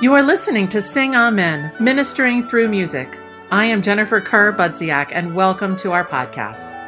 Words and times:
You 0.00 0.14
are 0.14 0.22
listening 0.22 0.66
to 0.68 0.80
Sing 0.80 1.14
Amen, 1.14 1.70
ministering 1.78 2.42
through 2.42 2.70
music. 2.70 3.20
I 3.50 3.66
am 3.66 3.82
Jennifer 3.82 4.18
Kerr 4.18 4.50
Budziak, 4.50 5.10
and 5.12 5.34
welcome 5.34 5.76
to 5.76 5.92
our 5.92 6.06
podcast. 6.06 6.79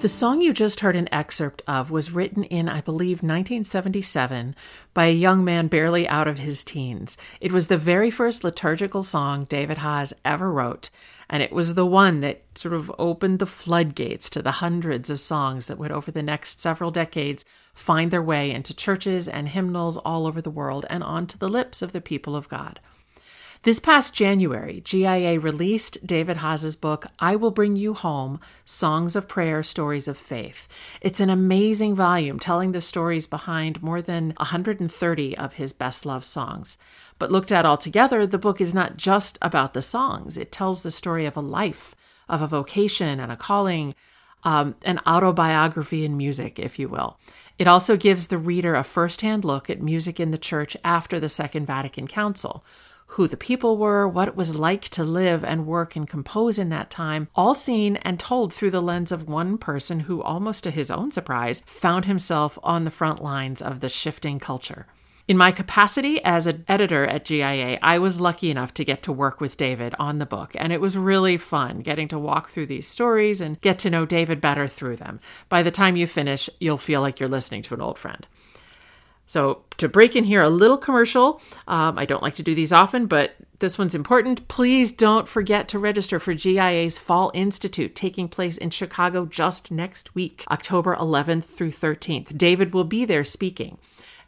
The 0.00 0.08
song 0.08 0.40
you 0.40 0.52
just 0.52 0.78
heard 0.78 0.94
an 0.94 1.12
excerpt 1.12 1.60
of 1.66 1.90
was 1.90 2.12
written 2.12 2.44
in, 2.44 2.68
I 2.68 2.80
believe, 2.80 3.16
1977 3.16 4.54
by 4.94 5.06
a 5.06 5.12
young 5.12 5.44
man 5.44 5.66
barely 5.66 6.06
out 6.06 6.28
of 6.28 6.38
his 6.38 6.62
teens. 6.62 7.16
It 7.40 7.50
was 7.50 7.66
the 7.66 7.76
very 7.76 8.08
first 8.08 8.44
liturgical 8.44 9.02
song 9.02 9.46
David 9.46 9.78
Haas 9.78 10.14
ever 10.24 10.52
wrote, 10.52 10.90
and 11.28 11.42
it 11.42 11.50
was 11.50 11.74
the 11.74 11.84
one 11.84 12.20
that 12.20 12.44
sort 12.54 12.74
of 12.74 12.92
opened 12.96 13.40
the 13.40 13.44
floodgates 13.46 14.30
to 14.30 14.40
the 14.40 14.52
hundreds 14.62 15.10
of 15.10 15.18
songs 15.18 15.66
that 15.66 15.78
would, 15.78 15.90
over 15.90 16.12
the 16.12 16.22
next 16.22 16.60
several 16.60 16.92
decades, 16.92 17.44
find 17.74 18.12
their 18.12 18.22
way 18.22 18.52
into 18.52 18.72
churches 18.72 19.26
and 19.28 19.48
hymnals 19.48 19.96
all 19.96 20.28
over 20.28 20.40
the 20.40 20.48
world 20.48 20.86
and 20.88 21.02
onto 21.02 21.36
the 21.36 21.48
lips 21.48 21.82
of 21.82 21.90
the 21.90 22.00
people 22.00 22.36
of 22.36 22.48
God. 22.48 22.78
This 23.64 23.80
past 23.80 24.14
January, 24.14 24.80
GIA 24.84 25.40
released 25.40 26.06
David 26.06 26.36
Haas's 26.36 26.76
book, 26.76 27.06
I 27.18 27.34
Will 27.34 27.50
Bring 27.50 27.74
You 27.74 27.92
Home 27.92 28.38
Songs 28.64 29.16
of 29.16 29.26
Prayer, 29.26 29.64
Stories 29.64 30.06
of 30.06 30.16
Faith. 30.16 30.68
It's 31.00 31.18
an 31.18 31.28
amazing 31.28 31.96
volume 31.96 32.38
telling 32.38 32.70
the 32.70 32.80
stories 32.80 33.26
behind 33.26 33.82
more 33.82 34.00
than 34.00 34.32
130 34.36 35.36
of 35.36 35.54
his 35.54 35.72
best 35.72 36.06
loved 36.06 36.24
songs. 36.24 36.78
But 37.18 37.32
looked 37.32 37.50
at 37.50 37.66
all 37.66 37.76
together, 37.76 38.28
the 38.28 38.38
book 38.38 38.60
is 38.60 38.74
not 38.74 38.96
just 38.96 39.38
about 39.42 39.74
the 39.74 39.82
songs, 39.82 40.36
it 40.36 40.52
tells 40.52 40.84
the 40.84 40.92
story 40.92 41.26
of 41.26 41.36
a 41.36 41.40
life, 41.40 41.96
of 42.28 42.42
a 42.42 42.46
vocation 42.46 43.18
and 43.18 43.32
a 43.32 43.36
calling, 43.36 43.96
um, 44.44 44.76
an 44.84 45.00
autobiography 45.04 46.04
in 46.04 46.16
music, 46.16 46.60
if 46.60 46.78
you 46.78 46.88
will. 46.88 47.18
It 47.58 47.66
also 47.66 47.96
gives 47.96 48.28
the 48.28 48.38
reader 48.38 48.76
a 48.76 48.84
firsthand 48.84 49.44
look 49.44 49.68
at 49.68 49.82
music 49.82 50.20
in 50.20 50.30
the 50.30 50.38
church 50.38 50.76
after 50.84 51.18
the 51.18 51.28
Second 51.28 51.66
Vatican 51.66 52.06
Council 52.06 52.64
who 53.12 53.26
the 53.26 53.36
people 53.36 53.76
were, 53.76 54.06
what 54.06 54.28
it 54.28 54.36
was 54.36 54.54
like 54.54 54.88
to 54.90 55.02
live 55.02 55.42
and 55.42 55.66
work 55.66 55.96
and 55.96 56.08
compose 56.08 56.58
in 56.58 56.68
that 56.68 56.90
time, 56.90 57.28
all 57.34 57.54
seen 57.54 57.96
and 57.96 58.20
told 58.20 58.52
through 58.52 58.70
the 58.70 58.82
lens 58.82 59.10
of 59.10 59.28
one 59.28 59.58
person 59.58 60.00
who, 60.00 60.22
almost 60.22 60.64
to 60.64 60.70
his 60.70 60.90
own 60.90 61.10
surprise, 61.10 61.62
found 61.66 62.04
himself 62.04 62.58
on 62.62 62.84
the 62.84 62.90
front 62.90 63.22
lines 63.22 63.62
of 63.62 63.80
the 63.80 63.88
shifting 63.88 64.38
culture. 64.38 64.86
In 65.28 65.36
my 65.36 65.52
capacity 65.52 66.24
as 66.24 66.46
an 66.46 66.64
editor 66.68 67.06
at 67.06 67.26
GIA, 67.26 67.78
I 67.82 67.98
was 67.98 68.18
lucky 68.18 68.50
enough 68.50 68.72
to 68.74 68.84
get 68.84 69.02
to 69.02 69.12
work 69.12 69.42
with 69.42 69.58
David 69.58 69.94
on 69.98 70.18
the 70.18 70.24
book, 70.24 70.52
and 70.54 70.72
it 70.72 70.80
was 70.80 70.96
really 70.96 71.36
fun 71.36 71.80
getting 71.80 72.08
to 72.08 72.18
walk 72.18 72.48
through 72.48 72.64
these 72.64 72.86
stories 72.86 73.42
and 73.42 73.60
get 73.60 73.78
to 73.80 73.90
know 73.90 74.06
David 74.06 74.40
better 74.40 74.66
through 74.66 74.96
them. 74.96 75.20
By 75.50 75.62
the 75.62 75.70
time 75.70 75.96
you 75.96 76.06
finish, 76.06 76.48
you'll 76.60 76.78
feel 76.78 77.02
like 77.02 77.20
you're 77.20 77.28
listening 77.28 77.60
to 77.62 77.74
an 77.74 77.82
old 77.82 77.98
friend. 77.98 78.26
So, 79.28 79.62
to 79.76 79.88
break 79.90 80.16
in 80.16 80.24
here 80.24 80.40
a 80.40 80.48
little 80.48 80.78
commercial, 80.78 81.40
um, 81.68 81.98
I 81.98 82.06
don't 82.06 82.22
like 82.22 82.34
to 82.36 82.42
do 82.42 82.54
these 82.54 82.72
often, 82.72 83.06
but 83.06 83.36
this 83.58 83.76
one's 83.76 83.94
important. 83.94 84.48
Please 84.48 84.90
don't 84.90 85.28
forget 85.28 85.68
to 85.68 85.78
register 85.78 86.18
for 86.18 86.32
GIA's 86.32 86.96
Fall 86.96 87.30
Institute 87.34 87.94
taking 87.94 88.28
place 88.28 88.56
in 88.56 88.70
Chicago 88.70 89.26
just 89.26 89.70
next 89.70 90.14
week, 90.14 90.44
October 90.50 90.96
11th 90.96 91.44
through 91.44 91.72
13th. 91.72 92.38
David 92.38 92.72
will 92.72 92.84
be 92.84 93.04
there 93.04 93.22
speaking. 93.22 93.76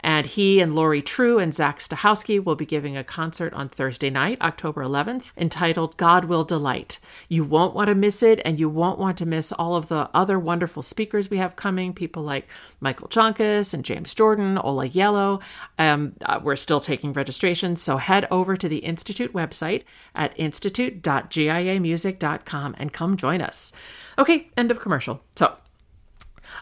And 0.03 0.27
he 0.27 0.61
and 0.61 0.75
Lori 0.75 1.03
True 1.03 1.39
and 1.39 1.55
Zach 1.55 1.79
Stachowski 1.79 2.43
will 2.43 2.57
be 2.57 2.67
giving 2.67 2.97
a 2.97 3.05
concert 3.05 3.53
on 3.55 3.69
Thursday 3.69 4.11
night, 4.11 4.41
October 4.41 4.83
11th, 4.83 5.33
entitled 5.37 5.97
God 5.97 6.25
Will 6.25 6.43
Delight. 6.45 6.99
You 7.29 7.45
won't 7.45 7.75
want 7.75 7.89
to 7.89 7.95
miss 7.95 8.23
it, 8.23 8.41
and 8.45 8.59
you 8.59 8.69
won't 8.69 8.99
want 8.99 9.17
to 9.19 9.27
miss 9.27 9.53
all 9.53 9.77
of 9.77 9.89
the 9.89 10.09
other 10.15 10.39
wonderful 10.39 10.81
speakers 10.83 11.29
we 11.31 11.37
have 11.39 11.57
coming, 11.57 11.93
people 11.93 12.23
like 12.23 12.49
Michael 12.81 13.09
Joncas 13.09 13.75
and 13.75 13.85
James 13.85 14.15
Jordan, 14.15 14.57
Ola 14.59 14.89
Gjeilo. 14.89 15.43
Um, 15.79 16.15
uh, 16.25 16.41
we're 16.43 16.57
still 16.57 16.81
taking 16.81 17.13
registrations, 17.13 17.83
so 17.83 17.99
head 17.99 18.27
over 18.31 18.57
to 18.57 18.69
the 18.69 18.79
Institute 18.79 19.33
website 19.33 19.83
at 20.15 20.33
institute.giamusic.com 20.39 22.75
and 22.79 22.93
come 22.93 23.17
join 23.17 23.41
us. 23.41 23.73
Okay, 24.19 24.51
end 24.57 24.71
of 24.71 24.81
commercial. 24.81 25.23
So, 25.37 25.57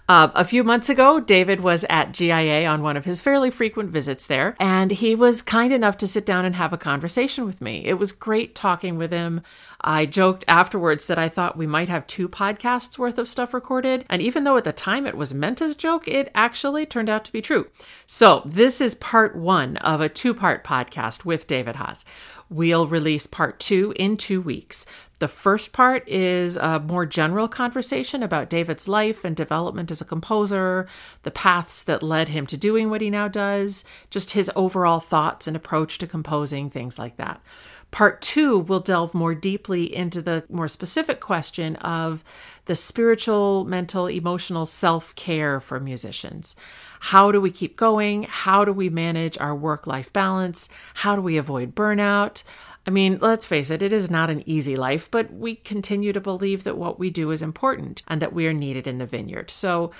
uh, 0.08 0.28
a 0.34 0.44
few 0.44 0.64
months 0.64 0.88
ago, 0.88 1.20
David 1.20 1.60
was 1.60 1.84
at 1.90 2.12
GIA 2.12 2.66
on 2.66 2.82
one 2.82 2.96
of 2.96 3.04
his 3.04 3.20
fairly 3.20 3.50
frequent 3.50 3.90
visits 3.90 4.26
there, 4.26 4.56
and 4.58 4.90
he 4.90 5.14
was 5.14 5.42
kind 5.42 5.72
enough 5.72 5.96
to 5.98 6.06
sit 6.06 6.24
down 6.24 6.44
and 6.44 6.56
have 6.56 6.72
a 6.72 6.78
conversation 6.78 7.44
with 7.44 7.60
me. 7.60 7.84
It 7.84 7.98
was 7.98 8.12
great 8.12 8.54
talking 8.54 8.96
with 8.96 9.10
him. 9.10 9.42
I 9.80 10.06
joked 10.06 10.44
afterwards 10.48 11.06
that 11.06 11.18
I 11.18 11.28
thought 11.28 11.56
we 11.56 11.66
might 11.66 11.88
have 11.88 12.06
two 12.06 12.28
podcasts 12.28 12.98
worth 12.98 13.16
of 13.16 13.28
stuff 13.28 13.54
recorded, 13.54 14.04
and 14.10 14.20
even 14.20 14.42
though 14.42 14.56
at 14.56 14.64
the 14.64 14.72
time 14.72 15.06
it 15.06 15.16
was 15.16 15.32
meant 15.32 15.62
as 15.62 15.72
a 15.72 15.78
joke, 15.78 16.08
it 16.08 16.30
actually 16.34 16.84
turned 16.84 17.08
out 17.08 17.24
to 17.26 17.32
be 17.32 17.40
true. 17.40 17.68
So, 18.04 18.42
this 18.44 18.80
is 18.80 18.96
part 18.96 19.36
one 19.36 19.76
of 19.78 20.00
a 20.00 20.08
two 20.08 20.34
part 20.34 20.64
podcast 20.64 21.24
with 21.24 21.46
David 21.46 21.76
Haas. 21.76 22.04
We'll 22.50 22.88
release 22.88 23.26
part 23.26 23.60
two 23.60 23.92
in 23.96 24.16
two 24.16 24.40
weeks. 24.40 24.84
The 25.18 25.28
first 25.28 25.72
part 25.72 26.08
is 26.08 26.56
a 26.56 26.78
more 26.78 27.04
general 27.04 27.48
conversation 27.48 28.22
about 28.22 28.48
David's 28.48 28.86
life 28.86 29.24
and 29.24 29.34
development 29.34 29.90
as 29.90 30.00
a 30.00 30.04
composer, 30.04 30.86
the 31.24 31.32
paths 31.32 31.82
that 31.82 32.04
led 32.04 32.28
him 32.28 32.46
to 32.46 32.56
doing 32.56 32.88
what 32.88 33.00
he 33.00 33.10
now 33.10 33.26
does, 33.26 33.84
just 34.10 34.30
his 34.30 34.50
overall 34.54 35.00
thoughts 35.00 35.48
and 35.48 35.56
approach 35.56 35.98
to 35.98 36.06
composing, 36.06 36.70
things 36.70 36.98
like 36.98 37.16
that. 37.16 37.42
Part 37.90 38.20
two 38.20 38.58
will 38.58 38.80
delve 38.80 39.14
more 39.14 39.34
deeply 39.34 39.94
into 39.94 40.20
the 40.20 40.44
more 40.50 40.68
specific 40.68 41.20
question 41.20 41.76
of 41.76 42.22
the 42.66 42.76
spiritual, 42.76 43.64
mental, 43.64 44.06
emotional 44.06 44.66
self 44.66 45.14
care 45.14 45.58
for 45.58 45.80
musicians. 45.80 46.54
How 47.00 47.32
do 47.32 47.40
we 47.40 47.50
keep 47.50 47.76
going? 47.76 48.24
How 48.24 48.64
do 48.64 48.72
we 48.72 48.90
manage 48.90 49.38
our 49.38 49.54
work 49.54 49.86
life 49.86 50.12
balance? 50.12 50.68
How 50.94 51.16
do 51.16 51.22
we 51.22 51.38
avoid 51.38 51.74
burnout? 51.74 52.42
I 52.86 52.90
mean, 52.90 53.18
let's 53.20 53.44
face 53.44 53.70
it, 53.70 53.82
it 53.82 53.92
is 53.92 54.10
not 54.10 54.30
an 54.30 54.42
easy 54.48 54.74
life, 54.74 55.10
but 55.10 55.30
we 55.30 55.56
continue 55.56 56.12
to 56.14 56.22
believe 56.22 56.64
that 56.64 56.78
what 56.78 56.98
we 56.98 57.10
do 57.10 57.30
is 57.30 57.42
important 57.42 58.02
and 58.08 58.22
that 58.22 58.32
we 58.32 58.46
are 58.46 58.54
needed 58.54 58.86
in 58.86 58.96
the 58.96 59.04
vineyard. 59.04 59.50
So 59.50 59.90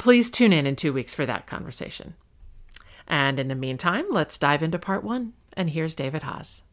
please 0.00 0.30
tune 0.30 0.52
in 0.52 0.66
in 0.66 0.74
two 0.74 0.92
weeks 0.92 1.14
for 1.14 1.26
that 1.26 1.46
conversation. 1.46 2.14
And 3.06 3.38
in 3.38 3.46
the 3.46 3.54
meantime, 3.54 4.06
let's 4.10 4.36
dive 4.36 4.64
into 4.64 4.80
part 4.80 5.04
one. 5.04 5.34
And 5.56 5.70
here's 5.70 5.94
David 5.94 6.24
Haas. 6.24 6.63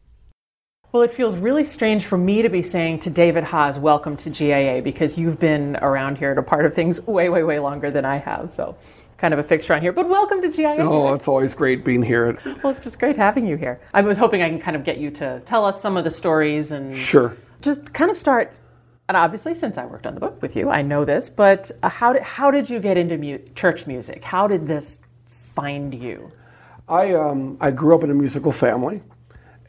Well, 0.92 1.02
it 1.02 1.14
feels 1.14 1.36
really 1.36 1.64
strange 1.64 2.04
for 2.04 2.18
me 2.18 2.42
to 2.42 2.50
be 2.50 2.62
saying 2.62 2.98
to 3.00 3.10
David 3.10 3.44
Haas, 3.44 3.78
welcome 3.78 4.14
to 4.18 4.28
GIA, 4.28 4.82
because 4.82 5.16
you've 5.16 5.38
been 5.38 5.76
around 5.76 6.18
here 6.18 6.28
and 6.28 6.38
a 6.38 6.42
part 6.42 6.66
of 6.66 6.74
things 6.74 7.00
way, 7.06 7.30
way, 7.30 7.42
way 7.42 7.58
longer 7.58 7.90
than 7.90 8.04
I 8.04 8.18
have. 8.18 8.50
So, 8.50 8.76
kind 9.16 9.32
of 9.32 9.40
a 9.40 9.42
fixture 9.42 9.72
on 9.72 9.80
here. 9.80 9.92
But 9.92 10.10
welcome 10.10 10.42
to 10.42 10.50
GIA. 10.52 10.76
Oh, 10.80 11.14
it's 11.14 11.28
always 11.28 11.54
great 11.54 11.82
being 11.82 12.02
here. 12.02 12.36
Well, 12.62 12.72
it's 12.72 12.80
just 12.80 12.98
great 12.98 13.16
having 13.16 13.46
you 13.46 13.56
here. 13.56 13.80
I 13.94 14.02
was 14.02 14.18
hoping 14.18 14.42
I 14.42 14.50
can 14.50 14.60
kind 14.60 14.76
of 14.76 14.84
get 14.84 14.98
you 14.98 15.10
to 15.12 15.40
tell 15.46 15.64
us 15.64 15.80
some 15.80 15.96
of 15.96 16.04
the 16.04 16.10
stories 16.10 16.72
and 16.72 16.94
Sure. 16.94 17.34
just 17.62 17.94
kind 17.94 18.10
of 18.10 18.16
start. 18.18 18.52
And 19.08 19.16
obviously, 19.16 19.54
since 19.54 19.78
I 19.78 19.86
worked 19.86 20.06
on 20.06 20.12
the 20.12 20.20
book 20.20 20.42
with 20.42 20.56
you, 20.56 20.68
I 20.68 20.82
know 20.82 21.06
this. 21.06 21.30
But 21.30 21.70
uh, 21.82 21.88
how 21.88 22.12
did 22.12 22.22
how 22.22 22.50
did 22.50 22.68
you 22.68 22.80
get 22.80 22.98
into 22.98 23.16
mu- 23.16 23.38
church 23.54 23.86
music? 23.86 24.22
How 24.24 24.46
did 24.46 24.66
this 24.66 24.98
find 25.54 25.94
you? 25.94 26.30
I 26.86 27.14
um, 27.14 27.56
I 27.62 27.70
grew 27.70 27.94
up 27.94 28.04
in 28.04 28.10
a 28.10 28.14
musical 28.14 28.52
family, 28.52 29.00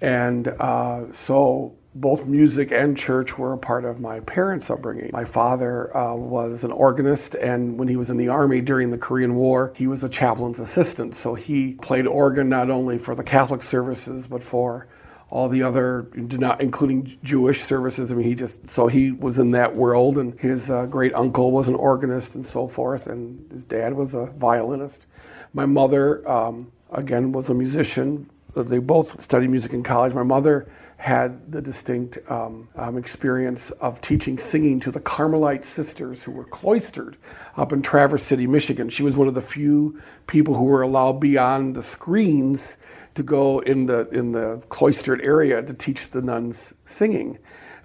and 0.03 0.49
uh, 0.49 1.09
so 1.13 1.77
both 1.95 2.25
music 2.25 2.73
and 2.73 2.97
church 2.97 3.37
were 3.37 3.53
a 3.53 3.57
part 3.57 3.85
of 3.85 4.01
my 4.01 4.19
parents' 4.19 4.69
upbringing. 4.69 5.11
My 5.13 5.23
father 5.23 5.95
uh, 5.95 6.13
was 6.13 6.65
an 6.65 6.71
organist, 6.71 7.35
and 7.35 7.77
when 7.77 7.87
he 7.87 7.95
was 7.95 8.09
in 8.09 8.17
the 8.17 8.27
army 8.27 8.59
during 8.59 8.91
the 8.91 8.97
Korean 8.97 9.35
War, 9.35 9.71
he 9.77 9.87
was 9.87 10.03
a 10.03 10.09
chaplain's 10.09 10.59
assistant. 10.59 11.15
So 11.15 11.35
he 11.35 11.75
played 11.75 12.05
organ 12.05 12.49
not 12.49 12.69
only 12.69 12.97
for 12.97 13.15
the 13.15 13.23
Catholic 13.23 13.63
services 13.63 14.27
but 14.27 14.43
for 14.43 14.87
all 15.29 15.47
the 15.47 15.63
other, 15.63 16.09
not 16.15 16.61
including 16.61 17.17
Jewish 17.23 17.63
services. 17.63 18.11
I 18.11 18.15
mean, 18.15 18.27
he 18.27 18.35
just 18.35 18.69
so 18.69 18.87
he 18.87 19.11
was 19.11 19.39
in 19.39 19.51
that 19.51 19.73
world, 19.73 20.17
and 20.17 20.37
his 20.37 20.69
uh, 20.69 20.85
great 20.85 21.15
uncle 21.15 21.51
was 21.51 21.69
an 21.69 21.75
organist 21.75 22.35
and 22.35 22.45
so 22.45 22.67
forth, 22.67 23.07
and 23.07 23.49
his 23.51 23.63
dad 23.63 23.93
was 23.93 24.13
a 24.13 24.25
violinist. 24.25 25.07
My 25.53 25.65
mother, 25.65 26.27
um, 26.29 26.71
again, 26.91 27.31
was 27.31 27.49
a 27.49 27.53
musician. 27.53 28.29
They 28.55 28.79
both 28.79 29.19
studied 29.21 29.49
music 29.49 29.73
in 29.73 29.83
college. 29.83 30.13
My 30.13 30.23
mother 30.23 30.67
had 30.97 31.51
the 31.51 31.61
distinct 31.61 32.19
um, 32.29 32.69
um, 32.75 32.97
experience 32.97 33.71
of 33.71 33.99
teaching 33.99 34.37
singing 34.37 34.79
to 34.79 34.91
the 34.91 34.99
Carmelite 34.99 35.65
sisters 35.65 36.23
who 36.23 36.31
were 36.31 36.45
cloistered 36.45 37.17
up 37.57 37.73
in 37.73 37.81
Traverse 37.81 38.23
City, 38.23 38.47
Michigan. 38.47 38.89
She 38.89 39.03
was 39.03 39.17
one 39.17 39.27
of 39.27 39.33
the 39.33 39.41
few 39.41 40.01
people 40.27 40.55
who 40.55 40.63
were 40.65 40.81
allowed 40.81 41.19
beyond 41.19 41.75
the 41.75 41.83
screens 41.83 42.77
to 43.15 43.23
go 43.23 43.59
in 43.59 43.85
the 43.85 44.07
in 44.09 44.31
the 44.31 44.61
cloistered 44.69 45.21
area 45.21 45.61
to 45.61 45.73
teach 45.73 46.09
the 46.11 46.21
nuns 46.21 46.73
singing. 46.85 47.37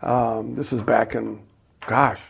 Um, 0.02 0.54
this 0.54 0.70
was 0.70 0.82
back 0.82 1.14
in, 1.14 1.42
gosh, 1.86 2.20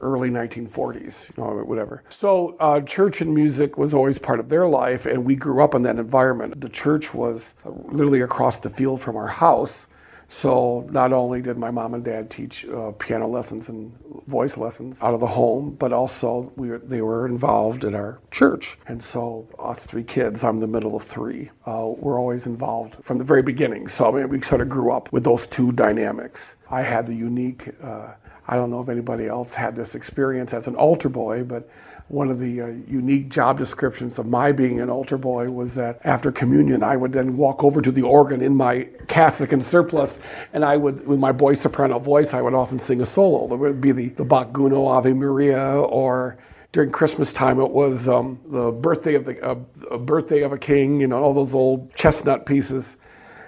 early 0.00 0.30
1940s, 0.30 1.36
you 1.36 1.42
know, 1.42 1.50
whatever. 1.64 2.02
So 2.08 2.56
uh, 2.60 2.80
church 2.80 3.20
and 3.20 3.34
music 3.34 3.78
was 3.78 3.94
always 3.94 4.18
part 4.18 4.40
of 4.40 4.48
their 4.48 4.66
life, 4.68 5.06
and 5.06 5.24
we 5.24 5.36
grew 5.36 5.62
up 5.62 5.74
in 5.74 5.82
that 5.82 5.98
environment. 5.98 6.60
The 6.60 6.68
church 6.68 7.14
was 7.14 7.54
literally 7.64 8.20
across 8.20 8.60
the 8.60 8.70
field 8.70 9.00
from 9.00 9.16
our 9.16 9.28
house. 9.28 9.86
So 10.28 10.86
not 10.90 11.12
only 11.12 11.40
did 11.40 11.56
my 11.56 11.70
mom 11.70 11.94
and 11.94 12.04
dad 12.04 12.30
teach 12.30 12.66
uh, 12.66 12.90
piano 12.98 13.28
lessons 13.28 13.68
and 13.68 13.96
voice 14.26 14.56
lessons 14.56 15.00
out 15.00 15.14
of 15.14 15.20
the 15.20 15.26
home, 15.26 15.76
but 15.78 15.92
also 15.92 16.52
we 16.56 16.70
were, 16.70 16.78
they 16.78 17.00
were 17.00 17.26
involved 17.26 17.84
in 17.84 17.94
our 17.94 18.18
church. 18.32 18.76
And 18.88 19.00
so 19.02 19.46
us 19.58 19.86
three 19.86 20.02
kids, 20.02 20.42
I'm 20.42 20.58
the 20.58 20.66
middle 20.66 20.96
of 20.96 21.04
three, 21.04 21.50
uh, 21.66 21.86
were 21.86 22.18
always 22.18 22.46
involved 22.46 22.96
from 23.04 23.18
the 23.18 23.24
very 23.24 23.42
beginning. 23.42 23.86
So 23.86 24.08
I 24.08 24.20
mean, 24.20 24.28
we 24.28 24.42
sort 24.42 24.60
of 24.60 24.68
grew 24.68 24.90
up 24.90 25.12
with 25.12 25.22
those 25.22 25.46
two 25.46 25.70
dynamics. 25.72 26.56
I 26.70 26.82
had 26.82 27.06
the 27.06 27.14
unique. 27.14 27.68
Uh, 27.82 28.08
I 28.48 28.56
don't 28.56 28.70
know 28.70 28.80
if 28.80 28.88
anybody 28.88 29.26
else 29.26 29.54
had 29.54 29.74
this 29.74 29.94
experience 29.94 30.52
as 30.52 30.66
an 30.66 30.76
altar 30.76 31.08
boy, 31.08 31.44
but 31.44 31.68
one 32.08 32.30
of 32.30 32.38
the 32.38 32.60
uh, 32.60 32.66
unique 32.86 33.28
job 33.28 33.58
descriptions 33.58 34.18
of 34.18 34.26
my 34.26 34.52
being 34.52 34.80
an 34.80 34.88
altar 34.88 35.18
boy 35.18 35.50
was 35.50 35.74
that 35.74 36.00
after 36.04 36.30
communion, 36.30 36.84
I 36.84 36.96
would 36.96 37.12
then 37.12 37.36
walk 37.36 37.64
over 37.64 37.82
to 37.82 37.90
the 37.90 38.02
organ 38.02 38.40
in 38.42 38.54
my 38.54 38.88
cassock 39.08 39.50
and 39.50 39.64
surplice, 39.64 40.20
and 40.52 40.64
I 40.64 40.76
would, 40.76 41.04
with 41.04 41.18
my 41.18 41.32
boy 41.32 41.54
soprano 41.54 41.98
voice, 41.98 42.32
I 42.32 42.42
would 42.42 42.54
often 42.54 42.78
sing 42.78 43.00
a 43.00 43.06
solo. 43.06 43.48
There 43.48 43.58
would 43.58 43.80
be 43.80 43.90
the, 43.90 44.10
the 44.10 44.24
Bach 44.24 44.52
Gounod 44.52 44.86
Ave 44.88 45.12
Maria, 45.14 45.72
or 45.72 46.38
during 46.70 46.90
Christmas 46.90 47.32
time, 47.32 47.58
it 47.58 47.70
was 47.70 48.08
um, 48.08 48.38
the 48.46 48.70
birthday 48.70 49.14
of 49.14 49.24
the 49.24 49.42
uh, 49.42 49.54
birthday 49.98 50.42
of 50.42 50.52
a 50.52 50.58
king, 50.58 51.00
you 51.00 51.08
know, 51.08 51.22
all 51.22 51.34
those 51.34 51.54
old 51.54 51.92
chestnut 51.94 52.46
pieces. 52.46 52.98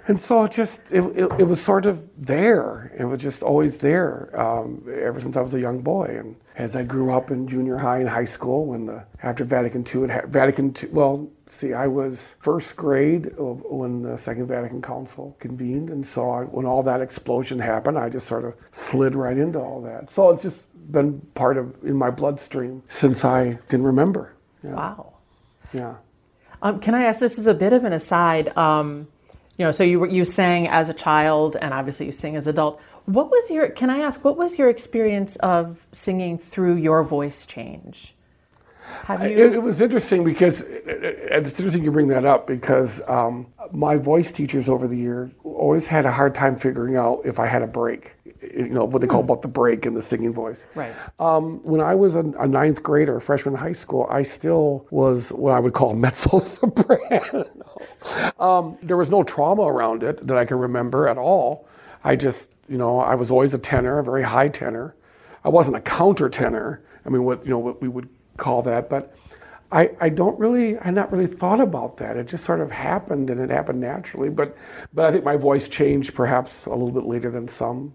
And 0.09 0.19
so 0.19 0.43
it 0.43 0.51
just, 0.51 0.91
it, 0.91 1.05
it, 1.15 1.31
it, 1.37 1.43
was 1.43 1.61
sort 1.61 1.85
of 1.85 2.01
there. 2.17 2.91
It 2.97 3.05
was 3.05 3.21
just 3.21 3.43
always 3.43 3.77
there 3.77 4.31
um, 4.33 4.83
ever 4.91 5.19
since 5.19 5.37
I 5.37 5.41
was 5.41 5.53
a 5.53 5.59
young 5.59 5.81
boy. 5.81 6.05
And 6.17 6.35
as 6.55 6.75
I 6.75 6.81
grew 6.81 7.13
up 7.13 7.29
in 7.29 7.47
junior 7.47 7.77
high 7.77 7.99
and 7.99 8.09
high 8.09 8.25
school, 8.25 8.65
when 8.65 8.87
the, 8.87 9.03
after 9.21 9.43
Vatican 9.43 9.85
II, 9.85 10.07
Vatican 10.29 10.75
II, 10.81 10.89
well, 10.89 11.29
see, 11.45 11.73
I 11.73 11.85
was 11.85 12.35
first 12.39 12.75
grade 12.75 13.31
when 13.37 14.01
the 14.01 14.17
Second 14.17 14.47
Vatican 14.47 14.81
Council 14.81 15.37
convened. 15.39 15.91
And 15.91 16.03
so 16.03 16.31
I, 16.31 16.41
when 16.41 16.65
all 16.65 16.81
that 16.81 17.01
explosion 17.01 17.59
happened, 17.59 17.99
I 17.99 18.09
just 18.09 18.25
sort 18.25 18.45
of 18.45 18.55
slid 18.71 19.13
right 19.13 19.37
into 19.37 19.59
all 19.59 19.79
that. 19.81 20.09
So 20.09 20.31
it's 20.31 20.41
just 20.41 20.65
been 20.91 21.21
part 21.35 21.55
of, 21.55 21.75
in 21.83 21.95
my 21.95 22.09
bloodstream 22.09 22.81
since 22.89 23.23
I 23.23 23.59
can 23.67 23.83
remember. 23.83 24.33
Yeah. 24.63 24.71
Wow. 24.71 25.13
Yeah. 25.71 25.95
Um, 26.63 26.79
can 26.79 26.95
I 26.95 27.03
ask, 27.03 27.19
this 27.19 27.37
is 27.37 27.45
a 27.45 27.53
bit 27.53 27.73
of 27.73 27.85
an 27.85 27.93
aside. 27.93 28.57
Um, 28.57 29.07
you 29.59 29.65
know, 29.65 29.71
so 29.71 29.83
you 29.83 30.07
you 30.07 30.23
sang 30.23 30.69
as 30.69 30.89
a 30.89 30.93
child, 30.93 31.57
and 31.57 31.73
obviously 31.73 32.05
you 32.05 32.13
sing 32.13 32.37
as 32.37 32.47
an 32.47 32.51
adult. 32.51 32.81
What 33.05 33.29
was 33.29 33.51
your? 33.51 33.69
Can 33.69 33.89
I 33.89 33.99
ask? 33.99 34.23
What 34.23 34.37
was 34.37 34.57
your 34.57 34.69
experience 34.69 35.35
of 35.35 35.85
singing 35.91 36.37
through 36.37 36.77
your 36.77 37.03
voice 37.03 37.45
change? 37.45 38.15
Have 39.05 39.23
you? 39.23 39.45
It, 39.45 39.53
it 39.53 39.63
was 39.63 39.81
interesting 39.81 40.23
because 40.23 40.63
it's 40.65 41.59
interesting 41.59 41.83
you 41.83 41.91
bring 41.91 42.07
that 42.09 42.25
up 42.25 42.47
because 42.47 43.01
um, 43.07 43.47
my 43.71 43.95
voice 43.95 44.31
teachers 44.31 44.69
over 44.69 44.87
the 44.87 44.97
years 44.97 45.31
always 45.43 45.87
had 45.87 46.05
a 46.05 46.11
hard 46.11 46.33
time 46.33 46.55
figuring 46.55 46.95
out 46.95 47.21
if 47.25 47.39
I 47.39 47.45
had 47.45 47.61
a 47.61 47.67
break 47.67 48.15
you 48.41 48.69
know 48.69 48.85
what 48.85 49.01
they 49.01 49.07
call 49.07 49.21
about 49.21 49.41
the 49.41 49.47
break 49.47 49.85
in 49.85 49.93
the 49.93 50.01
singing 50.01 50.33
voice. 50.33 50.67
Right. 50.75 50.93
Um, 51.19 51.59
when 51.63 51.81
I 51.81 51.95
was 51.95 52.15
a, 52.15 52.19
a, 52.39 52.47
ninth 52.47 52.81
grader, 52.83 53.17
a 53.17 53.21
freshman 53.21 53.53
in 53.53 53.59
high 53.59 53.73
school, 53.73 54.07
I 54.09 54.21
still 54.21 54.85
was 54.91 55.29
what 55.31 55.53
I 55.53 55.59
would 55.59 55.73
call 55.73 55.93
mezzo 55.93 56.39
soprano. 56.39 57.45
um, 58.39 58.77
there 58.81 58.97
was 58.97 59.09
no 59.09 59.23
trauma 59.23 59.63
around 59.63 60.03
it 60.03 60.25
that 60.25 60.37
I 60.37 60.45
can 60.45 60.57
remember 60.57 61.07
at 61.07 61.17
all. 61.17 61.67
I 62.03 62.15
just, 62.15 62.49
you 62.69 62.77
know, 62.77 62.99
I 62.99 63.15
was 63.15 63.29
always 63.29 63.53
a 63.53 63.57
tenor, 63.57 63.99
a 63.99 64.03
very 64.03 64.23
high 64.23 64.47
tenor. 64.47 64.95
I 65.43 65.49
wasn't 65.49 65.75
a 65.75 65.81
counter 65.81 66.29
tenor. 66.29 66.81
I 67.05 67.09
mean, 67.09 67.23
what 67.23 67.43
you 67.43 67.51
know, 67.51 67.59
what 67.59 67.81
we 67.81 67.87
would 67.87 68.09
call 68.39 68.61
that, 68.63 68.89
but. 68.89 69.15
I, 69.71 69.91
I 70.01 70.09
don't 70.09 70.39
really 70.39 70.79
I 70.79 70.89
not 70.89 71.11
really 71.11 71.27
thought 71.27 71.59
about 71.59 71.97
that. 71.97 72.17
It 72.17 72.25
just 72.25 72.43
sort 72.43 72.59
of 72.59 72.71
happened 72.71 73.29
and 73.29 73.39
it 73.39 73.51
happened 73.51 73.79
naturally. 73.79 74.29
But 74.29 74.57
but 74.95 75.05
I 75.05 75.11
think 75.11 75.23
my 75.23 75.35
voice 75.35 75.67
changed 75.67 76.15
perhaps 76.15 76.65
a 76.65 76.71
little 76.71 76.89
bit 76.91 77.05
later 77.05 77.29
than 77.29 77.47
some. 77.47 77.93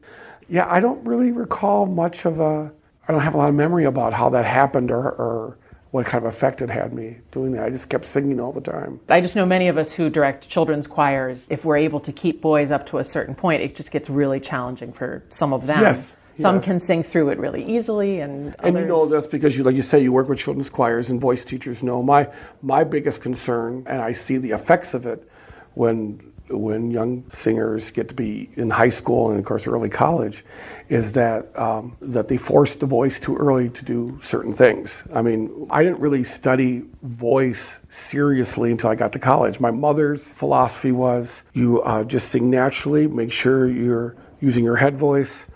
Yeah, 0.49 0.67
I 0.71 0.81
don't 0.81 1.05
really 1.05 1.33
recall 1.33 1.87
much 1.87 2.25
of 2.25 2.41
a, 2.41 2.71
I 3.09 3.13
don't 3.13 3.23
have 3.23 3.35
a 3.35 3.39
lot 3.39 3.49
of 3.49 3.55
memory 3.55 3.85
about 3.85 4.13
how 4.13 4.29
that 4.31 4.45
happened 4.45 4.91
or, 4.91 5.11
or 5.11 5.59
what 5.91 6.07
kind 6.07 6.25
of 6.25 6.33
effect 6.33 6.61
it 6.61 6.71
had 6.71 6.93
me 6.93 7.19
doing 7.31 7.53
that. 7.53 7.65
I 7.65 7.71
just 7.71 7.89
kept 7.89 8.05
singing 8.05 8.41
all 8.41 8.53
the 8.53 8.61
time. 8.61 9.01
I 9.09 9.21
just 9.21 9.37
know 9.37 9.47
many 9.47 9.69
of 9.69 9.79
us 9.79 9.93
who 9.93 10.11
direct 10.11 10.49
children's 10.49 10.87
choirs, 10.87 11.47
if 11.51 11.65
we're 11.65 11.77
able 11.77 12.01
to 12.01 12.13
keep 12.13 12.41
boys 12.41 12.71
up 12.71 12.87
to 12.87 12.99
a 12.99 13.05
certain 13.05 13.35
point, 13.35 13.63
it 13.63 13.75
just 13.75 13.91
gets 13.91 14.11
really 14.11 14.41
challenging 14.41 14.93
for 14.93 15.25
some 15.29 15.53
of 15.53 15.67
them. 15.67 15.81
Yes. 15.81 16.15
Some 16.37 16.57
yes. 16.57 16.65
can 16.65 16.81
sing 16.81 17.03
through 17.03 17.29
it 17.31 17.39
really 17.39 17.65
easily, 17.65 18.21
and 18.21 18.57
and 18.61 18.77
you 18.77 18.87
know 18.87 19.07
that's 19.07 19.27
because 19.27 19.57
you, 19.57 19.63
like 19.65 19.77
you 19.77 19.83
say, 19.83 20.03
you 20.03 20.13
work 20.13 20.29
with 20.29 20.39
children's 20.39 20.71
choirs 20.71 21.11
and 21.11 21.21
voice 21.21 21.45
teachers 21.45 21.83
know 21.83 22.03
my 22.03 22.29
my 22.63 22.83
biggest 22.83 23.21
concern, 23.21 23.85
and 23.87 24.03
I 24.03 24.13
see 24.13 24.39
the 24.39 24.51
effects 24.51 24.95
of 24.95 25.07
it 25.07 25.29
when 25.75 26.33
when 26.49 26.91
young 26.91 27.25
singers 27.31 27.91
get 27.91 28.09
to 28.09 28.15
be 28.15 28.51
in 28.57 28.69
high 28.69 28.91
school 28.91 29.31
and 29.31 29.39
of 29.39 29.45
course 29.47 29.67
early 29.67 29.89
college 29.89 30.45
is 30.91 31.13
that 31.13 31.59
um, 31.59 31.97
that 32.03 32.29
they 32.29 32.37
force 32.37 32.77
the 32.77 32.87
voice 32.87 33.19
too 33.19 33.35
early 33.37 33.71
to 33.71 33.85
do 33.85 34.19
certain 34.23 34.53
things. 34.53 35.03
I 35.15 35.23
mean, 35.23 35.67
I 35.71 35.83
didn't 35.83 36.01
really 36.01 36.25
study 36.25 36.83
voice 37.03 37.81
seriously 37.89 38.71
until 38.71 38.91
I 38.91 38.95
got 38.95 39.13
to 39.15 39.19
college. 39.19 39.61
My 39.61 39.71
mother's 39.71 40.33
philosophy 40.33 40.93
was 40.93 41.43
you 41.55 41.81
uh, 41.83 42.05
just 42.05 42.29
sing 42.29 42.51
naturally, 42.51 43.07
make 43.07 43.33
sure 43.33 43.67
you're 43.67 44.15
using 44.41 44.65
your 44.65 44.77
head 44.77 44.99
voice. 44.99 45.49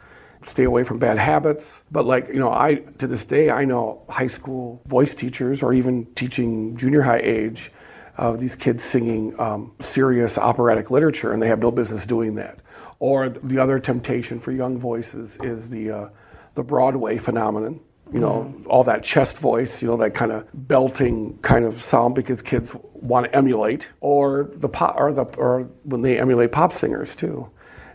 Stay 0.48 0.64
away 0.64 0.82
from 0.82 0.98
bad 0.98 1.18
habits. 1.18 1.82
But, 1.92 2.06
like, 2.06 2.28
you 2.28 2.40
know, 2.40 2.50
I, 2.50 2.76
to 2.98 3.06
this 3.06 3.24
day, 3.24 3.50
I 3.50 3.64
know 3.64 4.02
high 4.08 4.26
school 4.26 4.82
voice 4.86 5.14
teachers 5.14 5.62
or 5.62 5.72
even 5.74 6.06
teaching 6.14 6.76
junior 6.76 7.02
high 7.02 7.20
age 7.20 7.70
of 8.16 8.40
these 8.40 8.56
kids 8.56 8.82
singing 8.82 9.38
um, 9.38 9.72
serious 9.80 10.38
operatic 10.38 10.90
literature, 10.90 11.32
and 11.32 11.40
they 11.40 11.48
have 11.48 11.60
no 11.60 11.70
business 11.70 12.06
doing 12.06 12.34
that. 12.34 12.58
Or 12.98 13.28
the 13.28 13.58
other 13.58 13.78
temptation 13.78 14.40
for 14.40 14.50
young 14.50 14.78
voices 14.78 15.38
is 15.42 15.70
the 15.70 15.90
uh, 15.90 16.08
the 16.54 16.64
Broadway 16.64 17.18
phenomenon. 17.18 17.80
You 18.12 18.20
know, 18.20 18.50
mm-hmm. 18.50 18.70
all 18.70 18.84
that 18.84 19.02
chest 19.04 19.38
voice, 19.38 19.82
you 19.82 19.88
know, 19.88 19.98
that 19.98 20.14
kind 20.14 20.32
of 20.32 20.48
belting 20.54 21.38
kind 21.42 21.66
of 21.66 21.82
sound 21.82 22.14
because 22.14 22.40
kids 22.40 22.74
want 22.94 23.26
to 23.26 23.36
emulate, 23.36 23.90
or 24.00 24.50
the 24.54 24.68
pop, 24.68 24.96
or 24.96 25.12
the 25.12 25.24
or 25.36 25.68
when 25.84 26.00
they 26.02 26.18
emulate 26.18 26.50
pop 26.50 26.72
singers 26.72 27.14
too. 27.14 27.48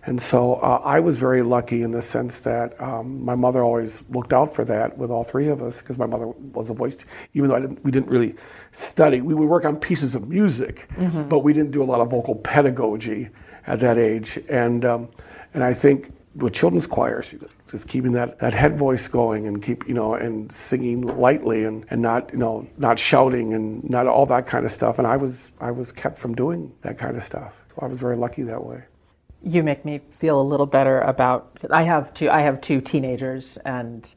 And 0.06 0.22
so 0.22 0.56
uh, 0.56 0.82
I 0.84 1.00
was 1.00 1.18
very 1.18 1.44
lucky 1.44 1.82
in 1.82 1.92
the 1.92 2.02
sense 2.02 2.40
that 2.40 2.80
um, 2.82 3.24
my 3.24 3.36
mother 3.36 3.64
always 3.64 4.02
looked 4.10 4.34
out 4.34 4.54
for 4.54 4.66
that 4.66 4.98
with 4.98 5.10
all 5.10 5.24
three 5.24 5.48
of 5.48 5.62
us 5.62 5.80
because 5.80 5.98
my 5.98 6.06
mother 6.06 6.28
was 6.28 6.70
a 6.70 6.74
voice, 6.74 6.98
even 7.34 7.50
though 7.50 7.60
didn't, 7.60 7.84
we 7.86 7.92
didn't 7.92 8.10
really 8.10 8.36
study. 8.74 9.22
We 9.22 9.34
would 9.34 9.48
work 9.48 9.64
on 9.64 9.78
pieces 9.78 10.14
of 10.14 10.28
music, 10.28 10.90
mm-hmm. 10.98 11.30
but 11.30 11.40
we 11.40 11.54
didn't 11.54 11.72
do 11.72 11.82
a 11.82 11.86
lot 11.86 12.02
of 12.02 12.10
vocal 12.10 12.36
pedagogy 12.36 13.30
at 13.66 13.80
that 13.80 13.98
age. 13.98 14.40
And, 14.50 14.84
um, 14.84 15.08
and 15.54 15.64
I 15.64 15.74
think 15.74 16.12
with 16.36 16.54
children's 16.54 16.88
choirs, 16.88 17.34
just 17.72 17.88
keeping 17.88 18.12
that, 18.12 18.40
that 18.40 18.54
head 18.54 18.78
voice 18.78 19.08
going 19.08 19.48
and 19.48 19.64
keep, 19.64 19.88
you 19.88 19.94
know, 19.94 20.16
and 20.16 20.52
singing 20.52 21.02
lightly 21.02 21.64
and, 21.64 21.86
and 21.92 22.02
not, 22.02 22.30
you 22.34 22.40
know, 22.40 22.68
not 22.78 23.00
shouting 23.00 23.54
and 23.54 23.90
not 23.90 24.08
all 24.08 24.26
that 24.26 24.48
kind 24.48 24.66
of 24.66 24.72
stuff. 24.72 24.98
And 24.98 25.08
I 25.08 25.16
was, 25.16 25.54
I 25.62 25.72
was 25.72 25.94
kept 25.94 26.18
from 26.18 26.36
doing 26.36 26.74
that 26.82 26.98
kind 26.98 27.16
of 27.16 27.24
stuff. 27.24 27.64
So 27.70 27.76
I 27.82 27.86
was 27.86 28.00
very 28.00 28.18
lucky 28.18 28.44
that 28.44 28.66
way 28.66 28.84
you 29.44 29.62
make 29.62 29.84
me 29.84 30.00
feel 30.10 30.40
a 30.40 30.44
little 30.44 30.66
better 30.66 31.00
about 31.02 31.58
I 31.70 31.84
have 31.84 32.14
two 32.14 32.30
I 32.30 32.42
have 32.42 32.62
two 32.62 32.80
teenagers 32.82 33.58
and 33.58 34.12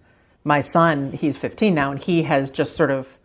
my 0.44 0.60
son 0.60 1.12
he's 1.12 1.36
15 1.36 1.74
now 1.74 1.90
and 1.90 2.00
he 2.00 2.22
has 2.22 2.50
just 2.50 2.76
sort 2.76 2.90
of 2.90 3.18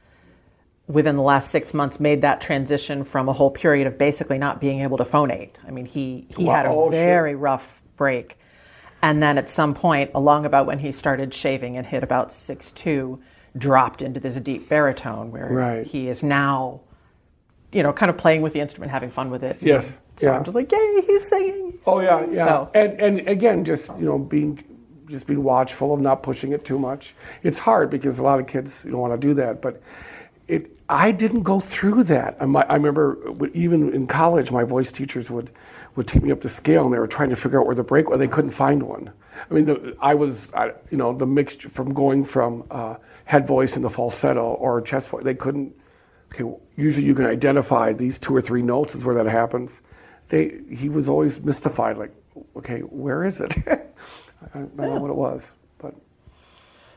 within 0.88 1.16
the 1.16 1.22
last 1.22 1.52
6 1.52 1.74
months 1.74 2.00
made 2.00 2.22
that 2.22 2.42
transition 2.42 3.04
from 3.04 3.30
a 3.30 3.34
whole 3.34 3.52
period 3.52 3.88
of 3.88 3.98
basically 3.98 4.38
not 4.38 4.60
being 4.60 4.82
able 4.82 4.98
to 4.98 5.06
phonate. 5.06 5.52
I 5.66 5.72
mean 5.72 5.86
he 5.86 6.28
he 6.36 6.46
wow, 6.46 6.56
had 6.56 6.66
a 6.66 6.70
oh, 6.70 6.90
very 6.90 7.36
rough 7.36 7.82
break. 7.98 8.38
And 9.04 9.22
then 9.22 9.38
at 9.38 9.50
some 9.50 9.74
point 9.74 10.12
along 10.16 10.46
about 10.46 10.66
when 10.66 10.80
he 10.80 10.92
started 10.92 11.34
shaving 11.34 11.78
and 11.78 11.86
hit 11.86 12.04
about 12.04 12.32
six 12.34 12.72
two, 12.72 13.22
dropped 13.56 14.02
into 14.02 14.20
this 14.20 14.36
deep 14.36 14.70
baritone 14.70 15.32
where 15.32 15.48
right. 15.48 15.86
he 15.86 16.08
is 16.08 16.24
now 16.24 16.82
you 17.72 17.84
know 17.84 17.94
kind 17.94 18.10
of 18.10 18.18
playing 18.18 18.42
with 18.42 18.54
the 18.54 18.60
instrument 18.60 18.92
having 18.92 19.12
fun 19.12 19.30
with 19.30 19.44
it. 19.44 19.58
Yes 19.62 20.00
So 20.22 20.32
Yeah. 20.32 20.38
I'm 20.38 20.46
just 20.46 20.56
like, 20.56 20.72
yay, 20.72 21.02
he's 21.08 21.28
singing. 21.28 21.74
he's 21.74 21.84
Oh 21.88 22.02
yeah, 22.02 22.20
singing." 22.22 22.36
yeah. 22.38 22.46
So, 22.48 22.72
And 22.76 23.02
and 23.02 23.28
again, 23.30 23.66
just 23.66 23.98
you 24.00 24.06
know, 24.06 24.20
being 24.20 24.64
just 25.08 25.28
being 25.28 25.44
watchful 25.44 25.94
of 25.94 26.02
not 26.02 26.24
pushing 26.24 26.54
it 26.54 26.66
too 26.66 26.80
much. 26.80 27.16
It's 27.44 27.60
hard 27.60 27.90
because 27.92 28.20
a 28.20 28.24
lot 28.24 28.40
of 28.40 28.48
kids 28.48 28.86
you 28.86 28.92
don't 28.92 29.02
want 29.02 29.20
to 29.20 29.28
do 29.28 29.34
that, 29.36 29.62
but 29.62 29.82
it. 30.48 30.72
I 30.90 31.12
didn't 31.12 31.44
go 31.44 31.60
through 31.62 32.04
that. 32.06 32.38
I, 32.42 32.46
I 32.46 32.76
remember 32.76 33.18
even 33.54 33.94
in 33.94 34.08
college, 34.08 34.52
my 34.52 34.66
voice 34.66 34.92
teachers 34.92 35.32
would 35.32 35.52
would 35.96 36.08
take 36.08 36.24
me 36.24 36.32
up 36.32 36.42
the 36.42 36.50
scale, 36.50 36.86
and 36.86 36.94
they 36.94 37.00
were 37.00 37.08
trying 37.08 37.30
to 37.32 37.38
figure 37.38 37.60
out 37.62 37.68
where 37.68 37.76
the 37.76 37.84
break 37.84 38.10
was. 38.10 38.20
They 38.20 38.28
couldn't 38.28 38.52
find 38.52 38.84
one. 38.84 39.12
I 39.50 39.54
mean, 39.54 39.66
the, 39.66 39.96
I 40.02 40.14
was, 40.16 40.52
I, 40.54 40.74
you 40.92 40.98
know, 40.98 41.14
the 41.14 41.28
mixture 41.28 41.70
from 41.70 41.94
going 41.94 42.26
from 42.26 42.66
uh, 42.72 42.96
head 43.26 43.48
voice 43.48 43.76
into 43.78 43.90
falsetto 43.90 44.54
or 44.56 44.82
chest 44.82 45.10
voice. 45.10 45.24
They 45.24 45.36
couldn't. 45.36 45.74
Okay, 46.34 46.46
usually 46.78 47.06
you 47.08 47.16
can 47.16 47.26
identify 47.26 47.94
these 47.94 48.18
two 48.20 48.36
or 48.36 48.42
three 48.42 48.62
notes 48.62 48.96
is 48.96 49.06
where 49.06 49.16
that 49.16 49.28
happens. 49.28 49.82
They, 50.32 50.60
he 50.74 50.88
was 50.88 51.10
always 51.10 51.42
mystified, 51.42 51.98
like, 51.98 52.12
okay, 52.56 52.80
where 52.80 53.26
is 53.26 53.42
it? 53.42 53.54
I 53.68 54.60
don't 54.60 54.76
know 54.78 54.96
what 55.00 55.10
it 55.12 55.16
was, 55.18 55.52
but 55.78 55.94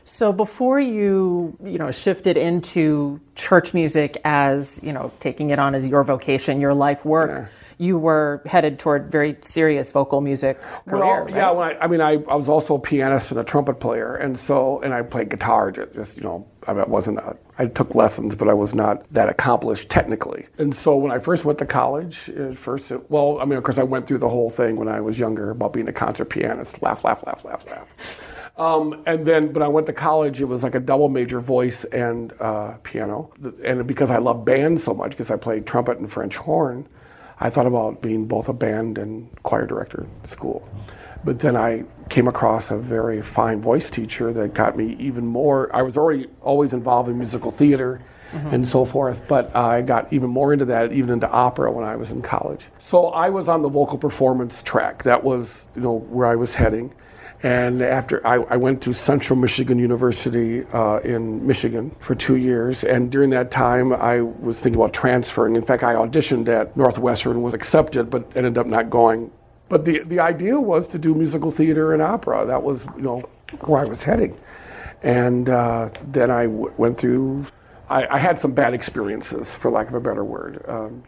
so 0.05 0.31
before 0.31 0.79
you, 0.79 1.57
you 1.61 1.77
know, 1.77 1.91
shifted 1.91 2.37
into 2.37 3.19
church 3.35 3.73
music 3.73 4.21
as, 4.23 4.79
you 4.81 4.93
know, 4.93 5.11
taking 5.19 5.49
it 5.49 5.59
on 5.59 5.75
as 5.75 5.85
your 5.85 6.03
vocation, 6.05 6.61
your 6.61 6.73
life 6.73 7.03
work, 7.03 7.29
Yeah. 7.29 7.47
you 7.77 7.97
were 7.97 8.41
headed 8.45 8.79
toward 8.79 9.11
very 9.11 9.35
serious 9.41 9.91
vocal 9.91 10.21
music 10.21 10.57
career. 10.87 11.03
Well, 11.03 11.21
right? 11.25 11.35
yeah. 11.35 11.51
When 11.51 11.67
I, 11.67 11.79
I 11.79 11.87
mean, 11.87 11.99
I, 12.01 12.13
I 12.29 12.35
was 12.35 12.47
also 12.47 12.75
a 12.75 12.79
pianist 12.79 13.31
and 13.31 13.39
a 13.39 13.43
trumpet 13.43 13.81
player, 13.81 14.15
and 14.15 14.39
so 14.39 14.79
and 14.81 14.93
I 14.93 15.01
played 15.01 15.29
guitar. 15.29 15.71
Just 15.71 16.15
you 16.17 16.23
know, 16.23 16.47
I 16.67 16.73
mean, 16.73 16.89
wasn't. 16.89 17.19
A, 17.19 17.37
I 17.57 17.67
took 17.67 17.95
lessons, 17.95 18.35
but 18.35 18.49
I 18.49 18.53
was 18.53 18.73
not 18.73 19.05
that 19.13 19.29
accomplished 19.29 19.89
technically. 19.89 20.47
And 20.57 20.73
so 20.73 20.95
when 20.97 21.11
I 21.11 21.19
first 21.19 21.45
went 21.45 21.59
to 21.59 21.65
college, 21.65 22.31
first, 22.55 22.91
it, 22.91 23.09
well, 23.09 23.39
I 23.39 23.45
mean, 23.45 23.57
of 23.57 23.63
course, 23.63 23.77
I 23.77 23.83
went 23.83 24.07
through 24.07 24.19
the 24.19 24.29
whole 24.29 24.49
thing 24.49 24.75
when 24.75 24.87
I 24.87 24.99
was 25.01 25.19
younger 25.19 25.51
about 25.51 25.73
being 25.73 25.87
a 25.87 25.93
concert 25.93 26.25
pianist. 26.25 26.81
Laugh, 26.81 27.03
laugh, 27.03 27.25
laugh, 27.25 27.45
laugh, 27.45 27.65
laugh. 27.67 28.31
Um, 28.57 29.03
and 29.05 29.25
then, 29.25 29.51
when 29.53 29.63
I 29.63 29.67
went 29.67 29.87
to 29.87 29.93
college. 29.93 30.41
It 30.41 30.45
was 30.45 30.63
like 30.63 30.75
a 30.75 30.79
double 30.79 31.09
major, 31.09 31.39
voice 31.39 31.83
and 31.85 32.33
uh, 32.39 32.77
piano. 32.83 33.31
And 33.63 33.85
because 33.85 34.09
I 34.09 34.17
love 34.17 34.45
band 34.45 34.79
so 34.79 34.93
much, 34.93 35.11
because 35.11 35.31
I 35.31 35.35
played 35.35 35.65
trumpet 35.65 35.97
and 35.99 36.11
French 36.11 36.37
horn, 36.37 36.87
I 37.39 37.49
thought 37.49 37.67
about 37.67 38.01
being 38.01 38.25
both 38.27 38.47
a 38.47 38.53
band 38.53 38.97
and 38.97 39.29
choir 39.43 39.65
director 39.65 40.07
at 40.23 40.29
school. 40.29 40.67
But 41.23 41.39
then 41.39 41.57
I 41.57 41.83
came 42.09 42.27
across 42.27 42.71
a 42.71 42.77
very 42.77 43.21
fine 43.21 43.61
voice 43.61 43.89
teacher 43.89 44.31
that 44.33 44.53
got 44.53 44.77
me 44.77 44.95
even 44.99 45.25
more. 45.25 45.75
I 45.75 45.81
was 45.81 45.97
already 45.97 46.27
always 46.41 46.73
involved 46.73 47.09
in 47.09 47.17
musical 47.17 47.51
theater 47.51 48.01
and 48.33 48.67
so 48.67 48.83
forth, 48.83 49.25
but 49.29 49.55
I 49.55 49.81
got 49.81 50.11
even 50.11 50.29
more 50.29 50.51
into 50.51 50.65
that, 50.65 50.91
even 50.91 51.09
into 51.09 51.29
opera 51.29 51.71
when 51.71 51.85
I 51.85 51.95
was 51.95 52.11
in 52.11 52.21
college. 52.21 52.67
So 52.79 53.07
I 53.07 53.29
was 53.29 53.47
on 53.47 53.61
the 53.61 53.69
vocal 53.69 53.97
performance 53.97 54.61
track. 54.61 55.03
That 55.03 55.23
was, 55.23 55.67
you 55.73 55.81
know, 55.81 55.99
where 55.99 56.27
I 56.27 56.35
was 56.35 56.53
heading. 56.53 56.93
And 57.43 57.81
after 57.81 58.25
I, 58.25 58.35
I 58.35 58.57
went 58.57 58.81
to 58.83 58.93
Central 58.93 59.37
Michigan 59.37 59.77
University 59.77 60.65
uh, 60.73 60.97
in 60.99 61.45
Michigan 61.45 61.95
for 61.99 62.15
two 62.15 62.37
years, 62.37 62.83
and 62.83 63.11
during 63.11 63.29
that 63.29 63.51
time 63.51 63.93
I 63.93 64.21
was 64.21 64.59
thinking 64.59 64.81
about 64.81 64.93
transferring. 64.93 65.55
In 65.55 65.63
fact, 65.63 65.83
I 65.83 65.93
auditioned 65.93 66.47
at 66.47 66.75
Northwestern, 66.75 67.41
was 67.41 67.53
accepted, 67.53 68.09
but 68.09 68.35
ended 68.35 68.57
up 68.57 68.65
not 68.67 68.89
going. 68.89 69.31
But 69.69 69.85
the 69.85 69.99
the 69.99 70.19
idea 70.19 70.59
was 70.59 70.87
to 70.89 70.99
do 70.99 71.13
musical 71.15 71.51
theater 71.51 71.93
and 71.93 72.01
opera. 72.01 72.45
That 72.45 72.63
was 72.63 72.85
you 72.95 73.01
know 73.01 73.29
where 73.61 73.81
I 73.81 73.85
was 73.85 74.03
heading. 74.03 74.37
And 75.03 75.49
uh, 75.49 75.89
then 76.07 76.31
I 76.31 76.43
w- 76.45 76.73
went 76.77 76.97
through. 76.97 77.45
I, 77.89 78.07
I 78.07 78.17
had 78.17 78.39
some 78.39 78.53
bad 78.53 78.73
experiences, 78.73 79.53
for 79.53 79.69
lack 79.69 79.87
of 79.87 79.93
a 79.93 79.99
better 79.99 80.23
word. 80.23 80.63
Um, 80.67 81.03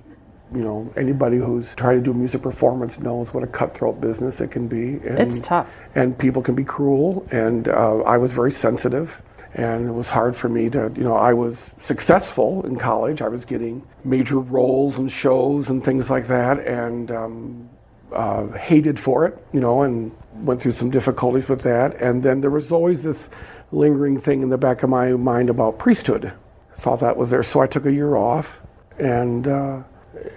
you 0.53 0.61
know, 0.61 0.91
anybody 0.95 1.37
who's 1.37 1.67
trying 1.75 1.97
to 1.97 2.03
do 2.03 2.13
music 2.13 2.41
performance 2.41 2.99
knows 2.99 3.33
what 3.33 3.43
a 3.43 3.47
cutthroat 3.47 3.99
business 3.99 4.39
it 4.39 4.51
can 4.51 4.67
be. 4.67 4.93
And, 5.07 5.19
It's 5.19 5.39
tough. 5.39 5.67
And 5.95 6.17
people 6.17 6.41
can 6.41 6.55
be 6.55 6.63
cruel. 6.63 7.27
And 7.31 7.67
uh, 7.67 7.97
I 8.01 8.17
was 8.17 8.31
very 8.31 8.51
sensitive. 8.51 9.21
And 9.55 9.87
it 9.87 9.91
was 9.91 10.09
hard 10.11 10.35
for 10.35 10.49
me 10.49 10.69
to, 10.69 10.91
you 10.95 11.03
know, 11.03 11.15
I 11.15 11.33
was 11.33 11.73
successful 11.79 12.65
in 12.65 12.77
college. 12.77 13.21
I 13.21 13.27
was 13.27 13.43
getting 13.43 13.85
major 14.03 14.39
roles 14.39 14.99
and 14.99 15.11
shows 15.11 15.69
and 15.69 15.83
things 15.83 16.09
like 16.11 16.27
that. 16.27 16.59
And 16.59 17.11
um, 17.11 17.69
uh, 18.11 18.47
hated 18.53 18.99
for 18.99 19.25
it, 19.25 19.37
you 19.53 19.59
know, 19.59 19.81
and 19.81 20.11
went 20.35 20.61
through 20.61 20.71
some 20.71 20.89
difficulties 20.89 21.49
with 21.49 21.61
that. 21.61 21.95
And 22.01 22.21
then 22.23 22.41
there 22.41 22.49
was 22.49 22.71
always 22.71 23.03
this 23.03 23.29
lingering 23.71 24.19
thing 24.19 24.41
in 24.41 24.49
the 24.49 24.57
back 24.57 24.83
of 24.83 24.89
my 24.89 25.11
mind 25.11 25.49
about 25.49 25.77
priesthood. 25.77 26.25
I 26.25 26.75
thought 26.75 26.99
that 27.01 27.17
was 27.17 27.29
there. 27.29 27.43
So 27.43 27.61
I 27.61 27.67
took 27.67 27.85
a 27.85 27.91
year 27.91 28.15
off. 28.15 28.61
And 28.99 29.47
uh, 29.47 29.83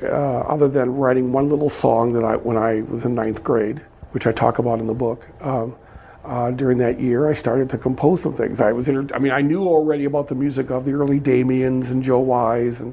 uh, 0.02 0.06
other 0.06 0.68
than 0.68 0.94
writing 0.94 1.32
one 1.32 1.48
little 1.48 1.70
song 1.70 2.12
that 2.14 2.24
I, 2.24 2.36
when 2.36 2.56
I 2.56 2.82
was 2.82 3.04
in 3.04 3.14
ninth 3.14 3.42
grade, 3.42 3.78
which 4.12 4.26
I 4.26 4.32
talk 4.32 4.58
about 4.58 4.80
in 4.80 4.86
the 4.86 4.94
book, 4.94 5.28
um, 5.40 5.76
uh, 6.24 6.50
during 6.50 6.76
that 6.78 7.00
year, 7.00 7.28
I 7.28 7.32
started 7.32 7.70
to 7.70 7.78
compose 7.78 8.22
some 8.22 8.34
things. 8.34 8.60
I 8.60 8.72
was, 8.72 8.88
inter- 8.88 9.14
I 9.14 9.18
mean, 9.18 9.32
I 9.32 9.40
knew 9.40 9.66
already 9.66 10.04
about 10.04 10.28
the 10.28 10.34
music 10.34 10.70
of 10.70 10.84
the 10.84 10.92
early 10.92 11.18
Dameans 11.18 11.90
and 11.90 12.02
Joe 12.02 12.18
Wise 12.18 12.82
and 12.82 12.92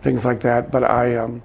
things 0.00 0.24
like 0.24 0.40
that. 0.40 0.70
But 0.70 0.84
I, 0.84 1.16
um, 1.16 1.42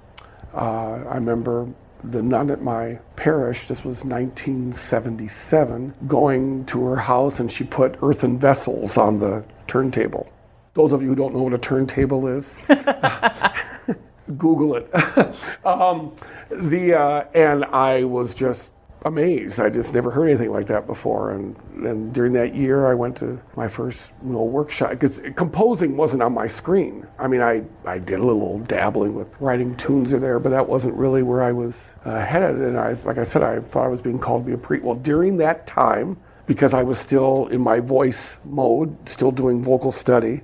uh, 0.54 1.04
I 1.10 1.16
remember 1.16 1.68
the 2.04 2.22
nun 2.22 2.50
at 2.52 2.62
my 2.62 3.00
parish. 3.16 3.68
This 3.68 3.84
was 3.84 4.04
1977. 4.06 5.94
Going 6.08 6.66
to 6.66 6.86
her 6.86 6.96
house, 6.98 7.40
and 7.40 7.52
she 7.52 7.64
put 7.64 7.98
earthen 8.02 8.40
vessels 8.40 8.98
on 8.98 9.20
the 9.20 9.44
turntable. 9.68 10.32
Those 10.74 10.94
of 10.94 11.02
you 11.02 11.10
who 11.10 11.16
don't 11.16 11.34
know 11.34 11.42
what 11.44 11.54
a 11.54 11.58
turntable 11.58 12.28
is, 12.28 12.58
Google 14.38 14.76
it. 14.76 14.94
um, 15.66 16.14
the 16.50 16.94
uh, 16.94 17.26
and 17.34 17.66
I 17.66 18.04
was 18.04 18.34
just 18.34 18.74
amazed. 19.08 19.60
I 19.60 19.70
just 19.70 19.94
never 19.94 20.12
heard 20.12 20.28
anything 20.28 20.52
like 20.52 20.68
that 20.68 20.86
before. 20.86 21.32
And 21.32 21.56
and 21.84 22.14
during 22.14 22.34
that 22.34 22.54
year, 22.54 22.88
I 22.88 22.94
went 22.94 23.18
to 23.18 23.40
my 23.56 23.68
first 23.68 24.14
you 24.24 24.34
know, 24.34 24.44
workshop 24.44 24.92
because 24.92 25.22
composing 25.36 25.98
wasn't 25.98 26.22
on 26.22 26.34
my 26.34 26.48
screen. 26.48 27.08
I 27.18 27.28
mean, 27.28 27.42
I 27.42 27.64
I 27.86 27.98
did 27.98 28.20
a 28.20 28.26
little 28.26 28.60
dabbling 28.60 29.16
with 29.16 29.28
writing 29.40 29.76
tunes 29.76 30.14
in 30.14 30.22
there, 30.22 30.40
but 30.40 30.50
that 30.50 30.68
wasn't 30.68 30.94
really 30.94 31.24
where 31.24 31.44
I 31.44 31.52
was 31.52 31.96
uh, 32.06 32.20
headed. 32.20 32.58
And 32.58 32.78
I, 32.78 32.94
like 33.06 33.18
I 33.18 33.24
said, 33.24 33.42
I 33.44 33.60
thought 33.60 33.86
I 33.86 33.90
was 33.90 34.02
being 34.02 34.20
called 34.20 34.44
to 34.44 34.48
be 34.48 34.54
a 34.54 34.58
priest. 34.58 34.84
Well, 34.84 34.96
during 34.96 35.38
that 35.38 35.66
time, 35.66 36.18
because 36.46 36.74
I 36.74 36.84
was 36.84 36.98
still 37.00 37.48
in 37.48 37.62
my 37.62 37.80
voice 37.80 38.38
mode, 38.46 38.96
still 39.10 39.32
doing 39.32 39.64
vocal 39.64 39.92
study. 39.92 40.42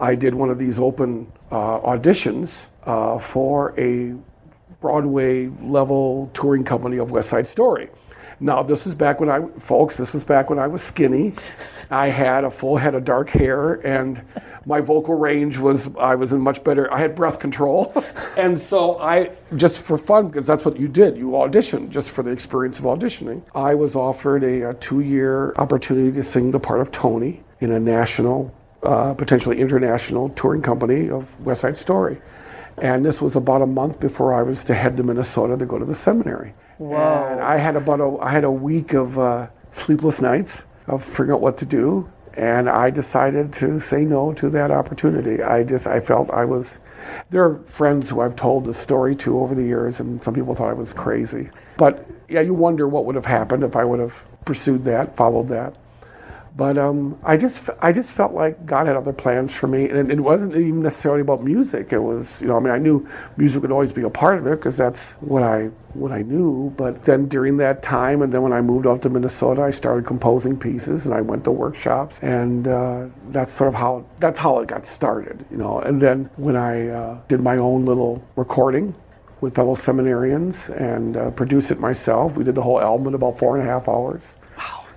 I 0.00 0.14
did 0.14 0.34
one 0.34 0.50
of 0.50 0.58
these 0.58 0.80
open 0.80 1.30
uh, 1.50 1.78
auditions 1.80 2.66
uh, 2.84 3.18
for 3.18 3.78
a 3.78 4.14
Broadway 4.80 5.46
level 5.62 6.30
touring 6.34 6.64
company 6.64 6.98
of 6.98 7.10
West 7.10 7.30
Side 7.30 7.46
Story. 7.46 7.88
Now, 8.40 8.62
this 8.62 8.86
is 8.86 8.94
back 8.94 9.20
when 9.20 9.28
I, 9.28 9.46
folks, 9.60 9.96
this 9.96 10.12
was 10.12 10.24
back 10.24 10.50
when 10.50 10.58
I 10.58 10.66
was 10.66 10.82
skinny. 10.82 11.34
I 11.90 12.08
had 12.08 12.44
a 12.44 12.50
full 12.50 12.76
head 12.76 12.94
of 12.94 13.04
dark 13.04 13.30
hair, 13.30 13.74
and 13.86 14.20
my 14.66 14.80
vocal 14.80 15.14
range 15.14 15.58
was, 15.58 15.88
I 15.96 16.14
was 16.14 16.32
in 16.32 16.40
much 16.40 16.64
better, 16.64 16.92
I 16.92 16.98
had 16.98 17.14
breath 17.14 17.38
control. 17.38 17.92
and 18.36 18.58
so 18.58 18.98
I, 18.98 19.30
just 19.56 19.82
for 19.82 19.96
fun, 19.96 20.28
because 20.28 20.46
that's 20.46 20.64
what 20.64 20.78
you 20.78 20.88
did, 20.88 21.16
you 21.16 21.30
auditioned 21.30 21.90
just 21.90 22.10
for 22.10 22.22
the 22.22 22.30
experience 22.30 22.78
of 22.78 22.86
auditioning. 22.86 23.42
I 23.54 23.74
was 23.74 23.94
offered 23.94 24.42
a, 24.42 24.70
a 24.70 24.74
two 24.74 25.00
year 25.00 25.54
opportunity 25.56 26.12
to 26.12 26.22
sing 26.22 26.50
the 26.50 26.60
part 26.60 26.80
of 26.80 26.90
Tony 26.90 27.42
in 27.60 27.72
a 27.72 27.80
national 27.80 28.54
uh, 28.82 29.14
potentially 29.14 29.60
international 29.60 30.28
touring 30.30 30.60
company 30.60 31.08
of 31.08 31.40
West 31.40 31.62
Side 31.62 31.76
Story. 31.76 32.20
And 32.78 33.04
this 33.04 33.22
was 33.22 33.36
about 33.36 33.62
a 33.62 33.66
month 33.66 34.00
before 34.00 34.34
I 34.34 34.42
was 34.42 34.64
to 34.64 34.74
head 34.74 34.96
to 34.96 35.02
Minnesota 35.02 35.56
to 35.56 35.64
go 35.64 35.78
to 35.78 35.84
the 35.84 35.94
seminary. 35.94 36.52
Whoa. 36.84 37.28
And 37.30 37.40
I 37.40 37.56
had 37.56 37.76
about 37.76 38.00
a, 38.00 38.18
I 38.20 38.30
had 38.30 38.44
a 38.44 38.50
week 38.50 38.92
of 38.92 39.18
uh, 39.18 39.48
sleepless 39.70 40.20
nights 40.20 40.64
of 40.86 41.02
figuring 41.02 41.32
out 41.32 41.40
what 41.40 41.56
to 41.58 41.64
do. 41.64 42.10
And 42.34 42.68
I 42.68 42.90
decided 42.90 43.52
to 43.54 43.80
say 43.80 44.04
no 44.04 44.32
to 44.34 44.50
that 44.50 44.70
opportunity. 44.70 45.42
I 45.42 45.62
just, 45.62 45.86
I 45.86 46.00
felt 46.00 46.30
I 46.30 46.44
was, 46.44 46.80
there 47.30 47.44
are 47.44 47.58
friends 47.64 48.10
who 48.10 48.20
I've 48.20 48.34
told 48.34 48.64
this 48.66 48.76
story 48.76 49.14
to 49.16 49.38
over 49.38 49.54
the 49.54 49.62
years, 49.62 50.00
and 50.00 50.22
some 50.22 50.34
people 50.34 50.52
thought 50.52 50.68
I 50.68 50.74
was 50.74 50.92
crazy. 50.92 51.48
But 51.76 52.06
yeah, 52.28 52.40
you 52.40 52.52
wonder 52.52 52.88
what 52.88 53.04
would 53.04 53.14
have 53.14 53.24
happened 53.24 53.62
if 53.62 53.76
I 53.76 53.84
would 53.84 54.00
have 54.00 54.14
pursued 54.44 54.84
that, 54.84 55.16
followed 55.16 55.46
that. 55.48 55.76
But 56.56 56.78
um, 56.78 57.18
I 57.24 57.36
just 57.36 57.68
I 57.80 57.90
just 57.90 58.12
felt 58.12 58.32
like 58.32 58.64
God 58.64 58.86
had 58.86 58.94
other 58.94 59.12
plans 59.12 59.52
for 59.52 59.66
me, 59.66 59.88
and 59.88 60.10
it 60.10 60.20
wasn't 60.20 60.54
even 60.54 60.82
necessarily 60.82 61.20
about 61.20 61.42
music. 61.42 61.92
It 61.92 61.98
was 61.98 62.40
you 62.40 62.46
know 62.46 62.56
I 62.56 62.60
mean 62.60 62.72
I 62.72 62.78
knew 62.78 63.06
music 63.36 63.62
would 63.62 63.72
always 63.72 63.92
be 63.92 64.02
a 64.02 64.10
part 64.10 64.38
of 64.38 64.46
it 64.46 64.50
because 64.50 64.76
that's 64.76 65.14
what 65.14 65.42
I 65.42 65.64
what 65.94 66.12
I 66.12 66.22
knew. 66.22 66.72
But 66.76 67.02
then 67.02 67.26
during 67.26 67.56
that 67.56 67.82
time, 67.82 68.22
and 68.22 68.32
then 68.32 68.42
when 68.42 68.52
I 68.52 68.60
moved 68.60 68.86
up 68.86 69.02
to 69.02 69.10
Minnesota, 69.10 69.62
I 69.62 69.70
started 69.70 70.06
composing 70.06 70.56
pieces, 70.56 71.06
and 71.06 71.14
I 71.14 71.22
went 71.22 71.42
to 71.44 71.50
workshops, 71.50 72.20
and 72.20 72.68
uh, 72.68 73.06
that's 73.30 73.50
sort 73.50 73.66
of 73.66 73.74
how 73.74 74.04
that's 74.20 74.38
how 74.38 74.60
it 74.60 74.68
got 74.68 74.86
started. 74.86 75.44
You 75.50 75.56
know, 75.56 75.80
and 75.80 76.00
then 76.00 76.30
when 76.36 76.54
I 76.54 76.86
uh, 76.88 77.18
did 77.26 77.40
my 77.40 77.56
own 77.56 77.84
little 77.84 78.22
recording 78.36 78.94
with 79.40 79.56
fellow 79.56 79.74
seminarians 79.74 80.70
and 80.80 81.16
uh, 81.16 81.32
produced 81.32 81.72
it 81.72 81.80
myself, 81.80 82.36
we 82.36 82.44
did 82.44 82.54
the 82.54 82.62
whole 82.62 82.80
album 82.80 83.08
in 83.08 83.14
about 83.14 83.40
four 83.40 83.58
and 83.58 83.68
a 83.68 83.70
half 83.70 83.88
hours 83.88 84.36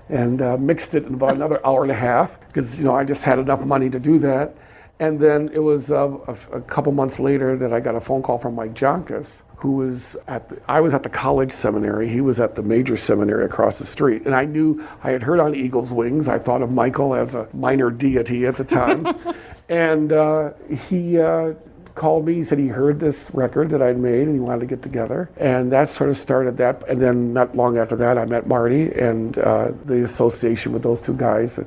and 0.10 0.42
uh, 0.42 0.58
mixed 0.58 0.96
it 0.96 1.06
in 1.06 1.14
about 1.16 1.36
another 1.36 1.66
hour 1.66 1.84
and 1.84 1.92
a 1.92 1.96
half 1.96 2.40
because 2.48 2.78
you 2.78 2.86
know 2.86 2.96
I 2.96 3.04
just 3.04 3.24
had 3.24 3.40
enough 3.40 3.66
money 3.66 3.90
to 3.90 4.00
do 4.00 4.20
that. 4.20 4.56
And 5.00 5.20
then 5.20 5.52
it 5.54 5.60
was 5.60 5.92
uh, 5.92 6.18
a, 6.28 6.58
a 6.58 6.62
couple 6.62 6.92
months 6.92 7.20
later 7.20 7.56
that 7.58 7.72
I 7.72 7.80
got 7.80 7.96
a 7.96 8.02
phone 8.02 8.24
call 8.24 8.40
from 8.40 8.56
Mike 8.56 8.74
Joncas, 8.74 9.44
who 9.58 9.74
was 9.74 10.18
at 10.28 10.50
the, 10.50 10.60
I 10.68 10.82
was 10.82 10.96
at 10.96 11.04
the 11.04 11.10
college 11.10 11.52
seminary. 11.52 12.10
He 12.10 12.20
was 12.20 12.40
at 12.40 12.56
the 12.56 12.64
major 12.64 12.98
seminary 12.98 13.46
across 13.46 13.78
the 13.78 13.86
street. 13.86 14.26
And 14.26 14.34
I 14.34 14.46
knew 14.46 14.84
I 15.04 15.12
had 15.12 15.22
heard 15.22 15.40
on 15.40 15.54
Eagle's 15.54 15.94
Wings. 15.94 16.28
I 16.28 16.40
thought 16.40 16.64
of 16.64 16.72
Michael 16.72 17.14
as 17.14 17.36
a 17.36 17.48
minor 17.54 17.92
deity 17.92 18.48
at 18.48 18.56
the 18.56 18.64
time. 18.64 19.16
and 19.70 20.12
uh, 20.12 20.54
he 20.90 21.20
uh, 21.20 21.54
called 21.98 22.26
me. 22.26 22.36
He 22.36 22.44
said 22.44 22.60
he 22.60 22.68
heard 22.68 23.00
this 23.00 23.28
record 23.34 23.72
that 23.72 23.82
I'd 23.82 23.98
made 23.98 24.28
and 24.28 24.36
he 24.36 24.40
wanted 24.40 24.60
to 24.62 24.68
get 24.68 24.82
together. 24.82 25.30
And 25.38 25.70
that 25.72 25.90
sort 25.90 26.10
of 26.10 26.18
started 26.18 26.56
that. 26.58 26.88
And 26.88 27.02
then 27.02 27.34
not 27.34 27.58
long 27.58 27.78
after 27.78 27.98
that, 27.98 28.18
I 28.18 28.24
met 28.26 28.48
Marty 28.48 28.92
and 28.94 29.38
uh, 29.38 29.72
the 29.84 30.04
association 30.04 30.72
with 30.72 30.84
those 30.84 31.02
two 31.02 31.16
guys 31.16 31.60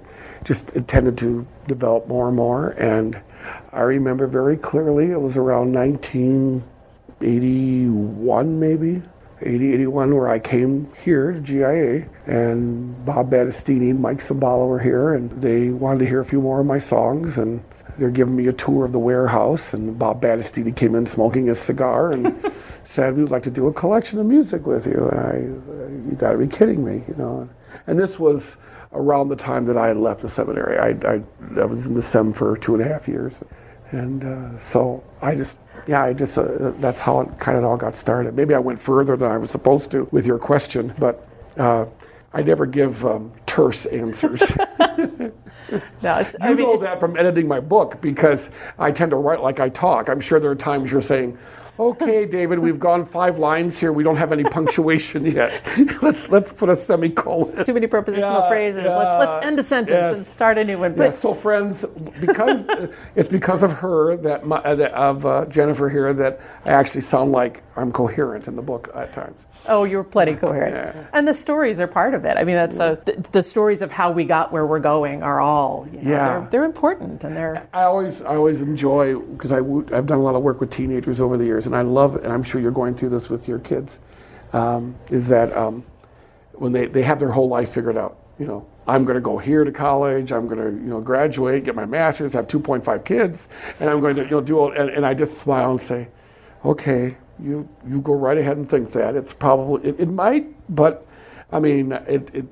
just 0.45 0.71
intended 0.71 1.19
to 1.19 1.47
develop 1.67 2.09
more 2.09 2.29
and 2.29 2.37
more. 2.37 2.71
And 2.71 3.21
I 3.73 3.81
remember 3.81 4.27
very 4.27 4.57
clearly 4.57 5.11
it 5.11 5.21
was 5.21 5.37
around 5.37 5.73
1981, 5.73 8.61
maybe. 8.61 9.03
80, 9.43 9.73
81, 9.73 10.15
where 10.15 10.29
I 10.29 10.39
came 10.39 10.93
here 11.03 11.33
to 11.33 11.41
GIA, 11.41 12.07
and 12.27 13.07
Bob 13.07 13.31
Batastini 13.31 13.91
and 13.91 13.99
Mike 13.99 14.19
Cymbala 14.19 14.69
were 14.69 14.79
here, 14.79 15.15
and 15.15 15.31
they 15.41 15.71
wanted 15.71 16.01
to 16.01 16.07
hear 16.07 16.21
a 16.21 16.27
few 16.27 16.43
more 16.43 16.61
of 16.61 16.67
my 16.67 16.79
songs, 16.79 17.39
and 17.39 17.63
they're 17.99 18.11
giving 18.11 18.37
me 18.37 18.47
a 18.49 18.53
tour 18.53 18.85
of 18.85 18.93
the 18.93 18.99
warehouse, 18.99 19.75
and 19.75 19.99
Bob 19.99 20.23
Batastini 20.23 20.75
came 20.75 20.95
in 20.95 21.07
smoking 21.07 21.51
a 21.51 21.55
cigar 21.55 22.13
and 22.13 22.53
said, 22.85 23.17
"We 23.17 23.23
would 23.23 23.33
like 23.33 23.43
to 23.45 23.51
do 23.51 23.67
a 23.69 23.73
collection 23.73 24.19
of 24.19 24.27
music 24.27 24.67
with 24.67 24.87
you." 24.87 25.09
And 25.09 25.21
I, 25.21 25.37
you 26.11 26.17
got 26.17 26.33
to 26.33 26.39
be 26.39 26.47
kidding 26.47 26.85
me, 26.85 27.03
you 27.09 27.15
know. 27.17 27.49
And 27.87 27.99
this 27.99 28.19
was 28.19 28.57
around 28.93 29.29
the 29.29 29.37
time 29.37 29.65
that 29.67 29.77
I 29.77 29.89
had 29.89 29.97
left 29.97 30.21
the 30.21 30.29
seminary. 30.29 30.79
I, 30.79 31.09
I, 31.09 31.23
I 31.61 31.65
was 31.65 31.87
in 31.87 31.95
the 31.95 32.03
sem 32.03 32.33
for 32.33 32.57
two 32.57 32.75
and 32.75 32.83
a 32.83 32.89
half 32.89 33.07
years, 33.07 33.35
and 33.93 34.25
uh, 34.25 34.59
so 34.59 35.03
I 35.23 35.35
just, 35.35 35.59
yeah, 35.87 36.03
I 36.03 36.13
just, 36.13 36.39
uh, 36.39 36.73
that's 36.79 37.01
how 37.01 37.21
it 37.21 37.39
kind 37.39 37.59
of 37.59 37.65
all 37.65 37.77
got 37.77 37.95
started. 37.95 38.35
Maybe 38.35 38.55
I 38.55 38.59
went 38.59 38.81
further 38.81 39.17
than 39.17 39.31
I 39.31 39.37
was 39.37 39.51
supposed 39.51 39.91
to 39.93 40.09
with 40.11 40.27
your 40.27 40.39
question, 40.39 40.93
but 40.99 41.27
uh, 41.57 41.87
I 42.33 42.43
never 42.43 42.65
give 42.67 43.05
um, 43.05 43.33
terse 43.47 43.87
answers. 43.87 44.57
no, 44.79 46.19
it's, 46.19 46.33
you 46.33 46.39
I 46.41 46.49
mean, 46.55 46.59
know 46.59 46.77
that 46.79 47.01
from 47.01 47.17
editing 47.17 47.49
my 47.49 47.61
book 47.61 48.01
because 48.01 48.51
I 48.79 48.93
tend 48.93 49.11
to 49.11 49.17
write 49.17 49.43
like 49.43 49.61
I 49.61 49.69
talk. 49.69 50.09
I'm 50.09 50.21
sure 50.21 50.39
there 50.39 50.51
are 50.51 50.57
times 50.57 50.93
you're 50.93 51.01
saying, 51.01 51.37
"Okay, 51.79 52.27
David, 52.31 52.61
we've 52.61 52.79
gone 52.79 53.05
five 53.05 53.41
lines 53.41 53.79
here. 53.81 53.93
We 53.93 54.05
don't 54.05 54.17
have 54.17 54.31
any 54.33 54.45
punctuation 54.45 55.27
yet. 55.27 55.61
let's 56.03 56.29
let's 56.29 56.53
put 56.53 56.69
a 56.69 56.77
semicolon." 56.77 57.65
too 57.65 57.75
many 57.75 57.89
prepositional 57.89 58.41
Yeah, 58.43 58.49
phrases. 58.49 58.85
yeah, 58.85 58.97
let's 58.97 59.27
let's 59.27 59.47
end 59.47 59.59
a 59.59 59.63
sentence 59.65 59.91
yes. 59.93 60.17
and 60.17 60.27
start 60.27 60.57
a 60.59 60.65
new 60.65 60.79
one. 60.79 60.95
But 60.95 61.13
so 61.15 61.35
friends, 61.35 61.85
because 62.21 62.65
it's 63.17 63.29
because 63.29 63.65
of 63.65 63.73
her 63.73 64.17
that 64.19 64.47
my, 64.47 64.59
uh, 64.59 64.89
of 64.91 65.27
uh, 65.27 65.47
Jennifer 65.47 65.89
here 65.89 66.13
that 66.15 66.41
I 66.65 66.71
actually 66.71 67.03
sound 67.03 67.33
like 67.33 67.63
I'm 67.77 67.91
coherent 67.91 68.47
in 68.47 68.55
the 68.55 68.63
book 68.63 68.89
at 68.95 69.13
times. 69.13 69.41
Oh, 69.67 69.85
you're 69.85 70.05
plenty 70.05 70.35
coherent. 70.35 70.75
Yeah. 70.97 71.07
And 71.13 71.27
the 71.29 71.35
stories 71.35 71.81
are 71.81 71.87
part 71.87 72.15
of 72.15 72.25
it. 72.25 72.37
I 72.37 72.45
mean, 72.45 72.57
that's 72.57 72.77
a, 72.77 73.01
the, 73.05 73.13
the 73.33 73.43
stories 73.43 73.83
of 73.83 73.91
how 73.91 74.11
we 74.11 74.25
got 74.25 74.53
where 74.53 74.67
we're 74.67 74.79
going 74.81 75.23
are 75.23 75.41
all 75.41 75.87
you 75.93 76.01
know, 76.01 76.11
Yeah. 76.11 76.29
they're, 76.41 76.49
they're 76.51 76.65
important 76.65 77.25
and 77.25 77.37
they're 77.37 77.67
I 77.73 77.83
always 77.83 78.23
I 78.23 78.37
always 78.37 78.61
enjoy 78.61 79.19
because 79.19 79.53
I've 79.53 80.07
done 80.07 80.19
a 80.19 80.23
lot 80.23 80.35
of 80.35 80.43
work 80.43 80.61
with 80.61 80.71
teenagers 80.71 81.21
over 81.21 81.37
the 81.37 81.45
years, 81.45 81.67
and 81.67 81.75
I 81.77 81.83
love 81.83 82.17
and 82.17 82.33
I'm 82.33 82.43
sure 82.43 82.61
you're 82.61 82.71
going 82.71 82.95
through 82.95 83.11
this 83.11 83.29
with 83.31 83.47
your 83.49 83.59
kids. 83.61 84.01
Um, 84.53 84.97
is 85.11 85.29
that 85.29 85.57
um, 85.57 85.85
when 86.55 86.73
they, 86.73 86.87
they 86.87 87.03
have 87.03 87.19
their 87.21 87.31
whole 87.31 87.49
life 87.49 87.73
figured 87.73 87.97
out? 87.97 88.17
You 88.39 88.47
know, 88.47 88.67
I'm 88.89 89.05
going 89.05 89.15
to 89.15 89.21
go 89.21 89.39
here 89.39 89.65
to 89.65 89.71
college. 89.71 90.33
I'm 90.33 90.49
going 90.49 90.59
to 90.59 90.71
you 90.83 90.89
know 90.91 91.01
graduate, 91.01 91.65
get 91.65 91.75
my 91.77 91.85
master's, 91.87 92.33
have 92.33 92.47
2.5 92.49 93.05
kids, 93.05 93.49
and 93.79 93.89
I'm 93.91 94.01
going 94.01 94.17
to 94.17 94.25
you 94.25 94.31
know 94.31 94.41
do 94.41 94.59
all. 94.59 94.73
And, 94.73 94.91
and 94.91 95.05
I 95.07 95.15
just 95.15 95.39
smile 95.39 95.71
and 95.73 95.81
say, 95.81 96.09
okay, 96.65 97.17
you 97.43 97.69
you 97.89 98.01
go 98.01 98.15
right 98.15 98.39
ahead 98.39 98.57
and 98.57 98.69
think 98.69 98.93
that. 98.93 99.17
It's 99.17 99.35
probably 99.35 99.89
it, 99.91 100.01
it 100.01 100.09
might, 100.09 100.47
but 100.75 101.07
I 101.53 101.61
mean 101.61 101.93
it, 101.93 102.35
it 102.35 102.47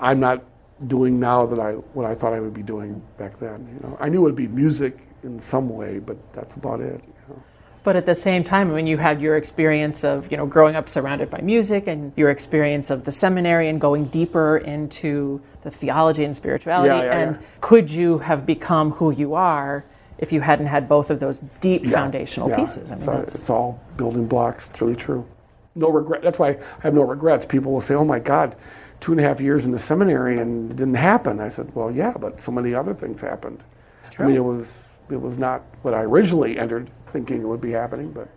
I'm 0.00 0.20
not 0.20 0.44
doing 0.86 1.18
now 1.18 1.46
that 1.46 1.58
I 1.58 1.72
what 1.72 2.06
I 2.06 2.14
thought 2.14 2.32
I 2.32 2.40
would 2.40 2.54
be 2.54 2.62
doing 2.62 3.02
back 3.18 3.38
then. 3.38 3.68
You 3.72 3.88
know, 3.88 3.96
I 4.00 4.08
knew 4.08 4.20
it 4.20 4.24
would 4.24 4.36
be 4.36 4.48
music 4.48 4.98
in 5.22 5.40
some 5.40 5.68
way, 5.68 5.98
but 5.98 6.16
that's 6.32 6.54
about 6.56 6.80
it. 6.80 7.02
You 7.06 7.34
know. 7.34 7.42
But 7.82 7.94
at 7.96 8.04
the 8.04 8.16
same 8.16 8.42
time, 8.42 8.72
when 8.72 8.86
you 8.88 8.98
had 8.98 9.20
your 9.20 9.36
experience 9.36 10.04
of 10.04 10.30
you 10.30 10.36
know 10.36 10.46
growing 10.46 10.76
up 10.76 10.88
surrounded 10.88 11.30
by 11.30 11.40
music 11.40 11.86
and 11.86 12.12
your 12.16 12.30
experience 12.30 12.90
of 12.90 13.04
the 13.04 13.12
seminary 13.12 13.68
and 13.68 13.80
going 13.80 14.06
deeper 14.06 14.58
into 14.58 15.40
the 15.62 15.70
theology 15.70 16.24
and 16.24 16.34
spirituality, 16.34 16.88
Yeah, 16.88 17.04
yeah, 17.04 17.18
and 17.18 17.36
yeah. 17.36 17.42
could 17.60 17.90
you 17.90 18.18
have 18.18 18.44
become 18.44 18.90
who 18.92 19.12
you 19.12 19.34
are 19.34 19.84
if 20.18 20.32
you 20.32 20.40
hadn't 20.40 20.66
had 20.66 20.88
both 20.88 21.10
of 21.10 21.20
those 21.20 21.40
deep 21.60 21.84
Yeah, 21.84 21.92
foundational 21.92 22.48
yeah, 22.48 22.56
pieces? 22.56 22.90
I 22.90 22.94
It's, 22.94 23.06
mean, 23.06 23.16
it's 23.20 23.50
all 23.50 23.80
building 23.96 24.26
blocks. 24.26 24.68
It's 24.70 24.80
really 24.80 24.96
true. 24.96 25.26
No 25.74 25.90
regret. 25.90 26.22
That's 26.22 26.38
why 26.38 26.50
I 26.50 26.58
have 26.80 26.94
no 26.94 27.02
regrets. 27.02 27.44
People 27.44 27.72
will 27.72 27.80
say, 27.82 27.94
"Oh 27.94 28.04
my 28.04 28.18
God, 28.18 28.56
two 29.00 29.12
and 29.12 29.20
a 29.20 29.24
half 29.24 29.40
years 29.40 29.64
in 29.66 29.72
the 29.72 29.78
seminary 29.78 30.38
and 30.38 30.70
it 30.70 30.76
didn't 30.76 30.94
happen." 30.94 31.38
I 31.40 31.48
said, 31.48 31.70
"Well, 31.74 31.90
yeah, 31.90 32.14
but 32.18 32.40
so 32.40 32.50
many 32.50 32.74
other 32.74 32.94
things 32.94 33.20
happened. 33.20 33.62
It's 33.98 34.18
I 34.18 34.24
mean, 34.24 34.36
it 34.36 34.44
was 34.44 34.88
it 35.10 35.20
was 35.20 35.38
not 35.38 35.62
what 35.82 35.94
I 35.94 36.02
originally 36.02 36.58
entered 36.58 36.90
thinking 37.12 37.42
it 37.42 37.46
would 37.46 37.60
be 37.60 37.72
happening, 37.72 38.10
but 38.12 38.28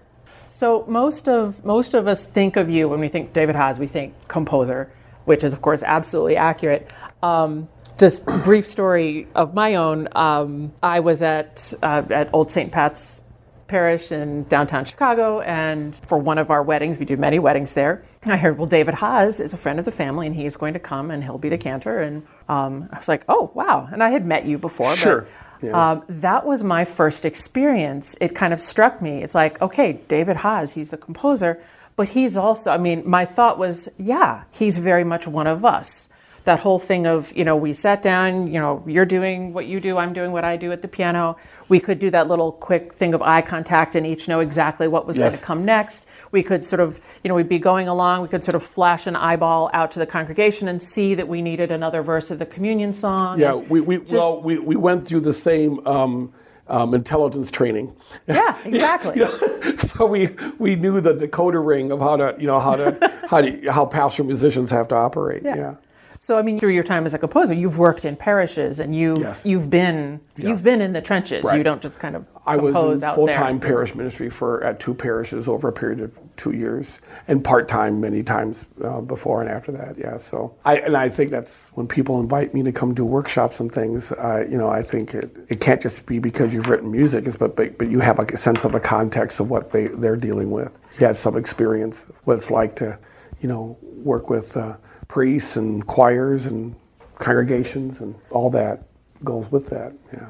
So 0.49 0.83
most 0.87 1.29
of 1.29 1.63
most 1.63 1.93
of 1.93 2.07
us 2.07 2.25
think 2.25 2.57
of 2.57 2.69
you 2.69 2.89
when 2.89 2.99
we 2.99 3.07
think 3.07 3.31
David 3.33 3.55
Haas, 3.55 3.79
we 3.79 3.87
think 3.87 4.13
composer, 4.27 4.91
which 5.25 5.43
is 5.45 5.53
of 5.53 5.61
course 5.61 5.81
absolutely 5.83 6.35
accurate. 6.35 6.91
Um, 7.23 7.69
just 7.99 8.25
brief 8.25 8.65
story 8.65 9.27
of 9.35 9.53
my 9.53 9.75
own. 9.75 10.07
Um, 10.15 10.73
I 10.81 11.01
was 11.01 11.21
at 11.21 11.73
uh, 11.83 12.03
at 12.09 12.29
Old 12.33 12.49
St. 12.49 12.71
Pat's 12.71 13.21
Parish 13.67 14.11
in 14.11 14.45
downtown 14.45 14.85
Chicago, 14.85 15.41
and 15.41 15.95
for 15.95 16.17
one 16.17 16.39
of 16.39 16.49
our 16.49 16.63
weddings, 16.63 16.97
we 16.97 17.05
do 17.05 17.17
many 17.17 17.37
weddings 17.37 17.73
there. 17.73 18.03
And 18.23 18.31
I 18.31 18.37
heard, 18.37 18.57
well, 18.57 18.65
David 18.67 18.95
Haas 18.95 19.39
is 19.39 19.53
a 19.53 19.57
friend 19.57 19.77
of 19.77 19.85
the 19.85 19.91
family, 19.91 20.25
and 20.25 20.35
he's 20.35 20.55
going 20.57 20.73
to 20.73 20.79
come, 20.79 21.11
and 21.11 21.23
he'll 21.23 21.37
be 21.37 21.49
the 21.49 21.57
cantor. 21.57 21.99
And 21.99 22.25
um, 22.47 22.89
I 22.91 22.97
was 22.97 23.07
like, 23.07 23.23
oh 23.29 23.51
wow! 23.53 23.87
And 23.91 24.01
I 24.01 24.09
had 24.09 24.25
met 24.25 24.45
you 24.45 24.57
before, 24.57 24.95
Sure. 24.95 25.27
but 25.61 25.67
Yeah. 25.67 25.91
um, 25.91 26.03
that 26.07 26.45
was 26.47 26.63
my 26.63 26.85
first 26.85 27.25
experience. 27.25 28.15
It 28.21 28.33
kind 28.33 28.53
of 28.53 28.59
struck 28.61 29.01
me. 29.01 29.21
It's 29.21 29.35
like, 29.35 29.61
okay, 29.61 29.93
David 30.07 30.37
Haas, 30.37 30.71
he's 30.73 30.89
the 30.89 30.97
composer, 30.97 31.61
but 31.97 32.07
he's 32.09 32.37
also, 32.37 32.71
I 32.71 32.77
mean, 32.77 33.03
my 33.05 33.25
thought 33.25 33.59
was, 33.59 33.89
yeah, 33.99 34.45
he's 34.51 34.77
very 34.77 35.03
much 35.03 35.27
one 35.27 35.47
of 35.47 35.65
us. 35.65 36.07
That 36.45 36.59
whole 36.59 36.79
thing 36.79 37.05
of, 37.05 37.35
you 37.35 37.43
know, 37.43 37.55
we 37.55 37.73
sat 37.73 38.01
down, 38.01 38.47
you 38.47 38.59
know, 38.59 38.83
you're 38.87 39.05
doing 39.05 39.53
what 39.53 39.65
you 39.67 39.79
do, 39.79 39.97
I'm 39.97 40.13
doing 40.13 40.31
what 40.31 40.43
I 40.43 40.55
do 40.57 40.71
at 40.71 40.81
the 40.81 40.87
piano. 40.87 41.37
We 41.67 41.79
could 41.79 41.99
do 41.99 42.09
that 42.11 42.27
little 42.27 42.51
quick 42.51 42.93
thing 42.93 43.13
of 43.13 43.21
eye 43.21 43.41
contact 43.41 43.93
and 43.95 44.05
each 44.07 44.27
know 44.27 44.39
exactly 44.39 44.87
what 44.87 45.05
was 45.05 45.17
going 45.17 45.31
to 45.31 45.37
come 45.37 45.65
next. 45.65 46.05
We 46.31 46.41
could 46.43 46.63
sort 46.63 46.79
of, 46.79 46.99
you 47.23 47.29
know, 47.29 47.35
we'd 47.35 47.49
be 47.49 47.59
going 47.59 47.87
along, 47.87 48.21
we 48.21 48.27
could 48.29 48.43
sort 48.43 48.55
of 48.55 48.63
flash 48.65 49.05
an 49.07 49.15
eyeball 49.15 49.69
out 49.73 49.91
to 49.91 49.99
the 49.99 50.05
congregation 50.05 50.67
and 50.67 50.81
see 50.81 51.13
that 51.15 51.27
we 51.27 51.41
needed 51.41 51.71
another 51.71 52.01
verse 52.03 52.31
of 52.31 52.39
the 52.39 52.45
communion 52.45 52.93
song. 52.93 53.39
yeah, 53.39 53.53
we, 53.53 53.81
we 53.81 53.97
just- 53.97 54.13
well 54.13 54.41
we, 54.41 54.57
we 54.59 54.75
went 54.75 55.05
through 55.05 55.21
the 55.21 55.33
same 55.33 55.85
um, 55.87 56.31
um, 56.67 56.93
intelligence 56.93 57.51
training. 57.51 57.95
Yeah, 58.27 58.57
exactly. 58.65 59.15
You 59.19 59.23
know, 59.23 59.75
so 59.77 60.05
we 60.05 60.27
we 60.57 60.75
knew 60.75 61.01
the 61.01 61.13
decoder 61.13 61.65
ring 61.65 61.91
of 61.91 61.99
how 61.99 62.15
to 62.15 62.35
you 62.39 62.47
know 62.47 62.59
how 62.59 62.75
to 62.75 63.13
how 63.29 63.41
to, 63.41 63.71
how 63.71 63.85
pastoral 63.85 64.27
musicians 64.27 64.71
have 64.71 64.87
to 64.89 64.95
operate. 64.95 65.43
Yeah. 65.43 65.75
So 66.21 66.37
I 66.37 66.41
mean, 66.41 66.59
through 66.59 66.73
your 66.73 66.83
time 66.83 67.05
as 67.05 67.13
a 67.13 67.17
composer, 67.17 67.53
you've 67.53 67.77
worked 67.77 68.03
in 68.03 68.17
parishes 68.17 68.81
and 68.81 68.93
you've 68.93 69.19
Yes. 69.19 69.45
you've 69.45 69.69
been 69.69 70.19
you've 70.35 70.63
been 70.63 70.81
in 70.81 70.91
the 70.91 71.01
trenches. 71.01 71.45
You 71.53 71.63
don't 71.63 71.81
just 71.81 71.97
kind 71.97 72.13
of 72.13 72.25
I 72.45 72.57
was 72.57 72.75
in 72.75 73.03
out 73.05 73.15
full 73.15 73.27
time 73.27 73.57
parish 73.57 73.95
ministry 73.95 74.29
for 74.29 74.61
at 74.61 74.81
two 74.81 74.93
parishes 74.93 75.47
over 75.47 75.69
a 75.69 75.71
period 75.71 76.01
of 76.01 76.11
two 76.35 76.51
years, 76.51 76.99
and 77.29 77.41
part 77.41 77.69
time 77.69 78.01
many 78.01 78.21
times 78.21 78.65
uh, 78.83 78.99
before 78.99 79.41
and 79.41 79.49
after 79.49 79.71
that. 79.71 79.97
Yeah, 79.97 80.17
so 80.17 80.53
I 80.65 80.79
and 80.79 80.97
I 80.97 81.07
think 81.07 81.31
that's 81.31 81.69
when 81.75 81.87
people 81.87 82.19
invite 82.19 82.53
me 82.53 82.63
to 82.63 82.71
come 82.73 82.93
do 82.93 83.05
workshops 83.05 83.61
and 83.61 83.71
things. 83.71 84.11
Uh, 84.11 84.45
you 84.49 84.57
know, 84.57 84.69
I 84.69 84.83
think 84.83 85.13
it, 85.13 85.37
it 85.47 85.61
can't 85.61 85.81
just 85.81 86.05
be 86.05 86.19
because 86.19 86.53
you've 86.53 86.67
written 86.67 86.91
music, 86.91 87.23
but 87.39 87.55
but, 87.55 87.77
but 87.77 87.89
you 87.89 88.01
have 88.01 88.19
a 88.19 88.35
sense 88.35 88.65
of 88.65 88.75
a 88.75 88.79
context 88.81 89.39
of 89.39 89.49
what 89.49 89.71
they 89.71 89.87
they're 89.87 90.17
dealing 90.17 90.51
with. 90.51 90.77
You 90.99 91.05
have 91.05 91.17
some 91.17 91.37
experience 91.37 92.07
what 92.25 92.33
it's 92.33 92.51
like 92.51 92.75
to, 92.77 92.99
you 93.39 93.47
know, 93.47 93.77
work 93.81 94.29
with 94.29 94.57
uh, 94.57 94.75
priests 95.13 95.57
and 95.57 95.85
choirs 95.85 96.45
and 96.45 96.73
congregations 97.17 97.99
and 97.99 98.15
all 98.29 98.49
that 98.51 98.83
goes 99.25 99.51
with 99.51 99.67
that. 99.67 99.91
Yeah. 100.13 100.27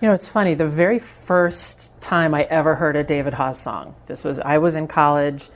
You 0.00 0.08
know, 0.08 0.14
it's 0.14 0.26
funny. 0.28 0.54
The 0.54 0.68
very 0.68 0.98
first 0.98 1.92
time 2.00 2.34
I 2.34 2.42
ever 2.44 2.74
heard 2.74 2.96
a 2.96 3.04
David 3.04 3.34
Haas 3.34 3.60
song, 3.60 3.94
this 4.06 4.24
was 4.24 4.40
I 4.40 4.58
was 4.58 4.74
in 4.74 4.88
college. 4.88 5.48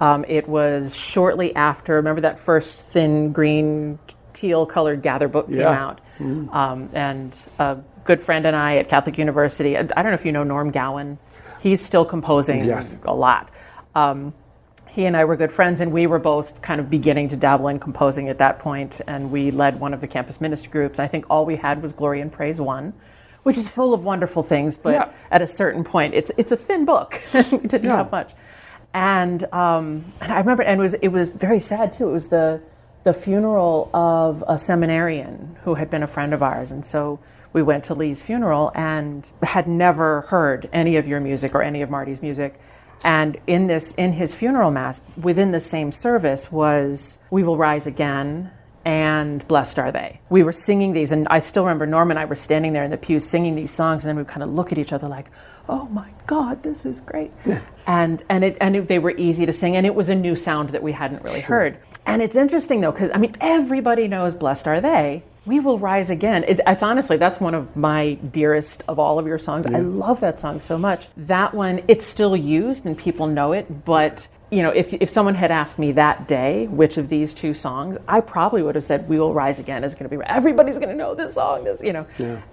Um, 0.00 0.24
it 0.28 0.48
was 0.48 0.96
shortly 0.96 1.54
after. 1.54 1.94
Remember 1.94 2.20
that 2.22 2.38
first 2.38 2.80
thin 2.86 3.32
green 3.32 3.98
teal 4.32 4.66
colored 4.66 5.02
gather 5.02 5.26
book 5.28 5.48
came 5.48 5.58
Yeah. 5.58 5.70
out, 5.70 6.00
um, 6.20 6.88
and 6.92 7.36
a 7.58 7.78
good 8.04 8.20
friend 8.20 8.46
and 8.46 8.54
I 8.54 8.76
at 8.76 8.88
Catholic 8.88 9.18
University. 9.18 9.76
I 9.76 9.80
I 9.80 9.84
don't 10.02 10.06
know 10.06 10.12
if 10.12 10.24
you 10.24 10.30
know 10.32 10.44
Norm 10.44 10.70
Gowan. 10.70 11.18
He's 11.60 11.80
still 11.84 12.04
composing 12.04 12.64
Yes. 12.64 12.96
a 13.04 13.12
lot. 13.14 13.50
Um, 13.96 14.32
he 14.90 15.04
and 15.06 15.16
I 15.16 15.24
were 15.24 15.36
good 15.36 15.52
friends, 15.52 15.80
and 15.80 15.92
we 15.92 16.06
were 16.06 16.18
both 16.18 16.60
kind 16.62 16.80
of 16.80 16.90
beginning 16.90 17.28
to 17.28 17.36
dabble 17.36 17.68
in 17.68 17.78
composing 17.78 18.28
at 18.28 18.38
that 18.38 18.58
point, 18.58 19.00
and 19.06 19.30
we 19.30 19.50
led 19.50 19.78
one 19.80 19.94
of 19.94 20.00
the 20.00 20.06
campus 20.08 20.40
ministry 20.40 20.70
groups. 20.70 20.98
I 20.98 21.06
think 21.08 21.26
all 21.30 21.44
we 21.46 21.56
had 21.56 21.82
was 21.82 21.92
Glory 21.92 22.20
and 22.20 22.30
Praise 22.32 22.60
One, 22.60 22.92
which 23.42 23.56
is 23.56 23.68
full 23.68 23.94
of 23.94 24.04
wonderful 24.04 24.42
things, 24.42 24.76
but 24.76 24.92
Yeah. 24.94 25.08
at 25.30 25.42
a 25.42 25.46
certain 25.46 25.84
point, 25.84 26.14
it's 26.14 26.30
it's 26.36 26.52
a 26.52 26.56
thin 26.56 26.84
book. 26.84 27.20
we 27.34 27.58
didn't 27.58 27.84
Yeah. 27.84 27.96
have 27.98 28.10
much, 28.10 28.32
and 28.94 29.42
um, 29.52 30.04
and 30.20 30.32
I 30.32 30.38
remember, 30.38 30.62
and 30.62 30.80
it 30.80 30.82
was 30.82 30.94
it 30.94 31.08
was 31.08 31.28
very 31.28 31.60
sad 31.60 31.92
too. 31.92 32.08
It 32.08 32.12
was 32.12 32.28
the 32.28 32.60
the 33.04 33.12
funeral 33.14 33.90
of 33.94 34.42
a 34.48 34.58
seminarian 34.58 35.56
who 35.64 35.74
had 35.74 35.88
been 35.90 36.02
a 36.02 36.06
friend 36.08 36.34
of 36.34 36.42
ours, 36.42 36.70
and 36.72 36.84
so 36.84 37.18
we 37.52 37.62
went 37.62 37.84
to 37.84 37.94
Lee's 37.94 38.20
funeral 38.20 38.70
and 38.74 39.26
had 39.42 39.66
never 39.66 40.22
heard 40.22 40.68
any 40.72 40.96
of 40.96 41.06
your 41.08 41.18
music 41.20 41.54
or 41.54 41.62
any 41.62 41.80
of 41.82 41.88
Marty's 41.90 42.20
music. 42.20 42.60
And 43.04 43.38
in 43.46 43.66
this, 43.66 43.94
in 43.94 44.12
his 44.12 44.34
funeral 44.34 44.70
mass, 44.70 45.00
within 45.20 45.52
the 45.52 45.60
same 45.60 45.92
service 45.92 46.50
was 46.50 47.18
"We 47.30 47.42
Will 47.42 47.56
Rise 47.56 47.86
Again" 47.86 48.50
and 48.84 49.46
"Blessed 49.46 49.78
Are 49.78 49.92
They." 49.92 50.20
We 50.30 50.42
were 50.42 50.52
singing 50.52 50.92
these, 50.92 51.12
and 51.12 51.26
I 51.28 51.38
still 51.40 51.64
remember 51.64 51.86
Norm 51.86 52.10
and 52.10 52.18
I 52.18 52.24
were 52.24 52.34
standing 52.34 52.72
there 52.72 52.84
in 52.84 52.90
the 52.90 52.96
pews 52.96 53.24
singing 53.24 53.54
these 53.54 53.70
songs, 53.70 54.04
and 54.04 54.10
then 54.10 54.16
we 54.16 54.24
kind 54.24 54.42
of 54.42 54.50
look 54.50 54.72
at 54.72 54.78
each 54.78 54.92
other 54.92 55.08
like, 55.08 55.30
"Oh 55.68 55.86
my 55.92 56.08
God, 56.26 56.62
this 56.62 56.84
is 56.84 57.00
great!" 57.00 57.32
and 57.86 58.22
and 58.28 58.44
it 58.44 58.56
and 58.60 58.76
it, 58.76 58.88
they 58.88 58.98
were 58.98 59.12
easy 59.16 59.46
to 59.46 59.52
sing, 59.52 59.76
and 59.76 59.86
it 59.86 59.94
was 59.94 60.08
a 60.08 60.14
new 60.14 60.34
sound 60.34 60.70
that 60.70 60.82
we 60.82 60.92
hadn't 60.92 61.22
really 61.22 61.40
heard. 61.40 61.78
And 62.06 62.22
it's 62.22 62.36
interesting 62.36 62.80
though, 62.80 62.92
because 62.92 63.10
I 63.14 63.18
mean, 63.18 63.34
everybody 63.40 64.08
knows 64.08 64.34
"Blessed 64.34 64.66
Are 64.66 64.80
They." 64.80 65.22
We 65.48 65.60
will 65.60 65.78
rise 65.78 66.10
again. 66.10 66.44
It's, 66.46 66.60
it's 66.66 66.82
honestly 66.82 67.16
that's 67.16 67.40
one 67.40 67.54
of 67.54 67.74
my 67.74 68.14
dearest 68.14 68.84
of 68.86 68.98
all 68.98 69.18
of 69.18 69.26
your 69.26 69.38
songs. 69.38 69.64
I 69.64 69.78
love 69.78 70.20
that 70.20 70.38
song 70.38 70.60
so 70.60 70.76
much. 70.76 71.08
That 71.16 71.54
one, 71.54 71.82
it's 71.88 72.04
still 72.04 72.36
used 72.36 72.84
and 72.84 72.98
people 72.98 73.26
know 73.26 73.52
it, 73.52 73.86
but 73.86 74.28
you 74.50 74.62
know, 74.62 74.68
if, 74.68 74.92
if 74.92 75.08
someone 75.08 75.34
had 75.34 75.50
asked 75.50 75.78
me 75.78 75.92
that 75.92 76.28
day 76.28 76.66
which 76.66 76.98
of 76.98 77.08
these 77.08 77.32
two 77.32 77.54
songs, 77.54 77.96
I 78.06 78.20
probably 78.20 78.62
would 78.62 78.74
have 78.74 78.84
said 78.84 79.08
"We 79.08 79.18
Will 79.18 79.32
Rise 79.32 79.58
Again" 79.58 79.84
is 79.84 79.94
going 79.94 80.08
to 80.10 80.14
be 80.14 80.22
everybody's 80.26 80.76
going 80.76 80.90
to 80.90 80.94
know 80.94 81.14
this 81.14 81.32
song. 81.34 81.64
This, 81.64 81.80
you 81.82 81.94
know, 81.94 82.06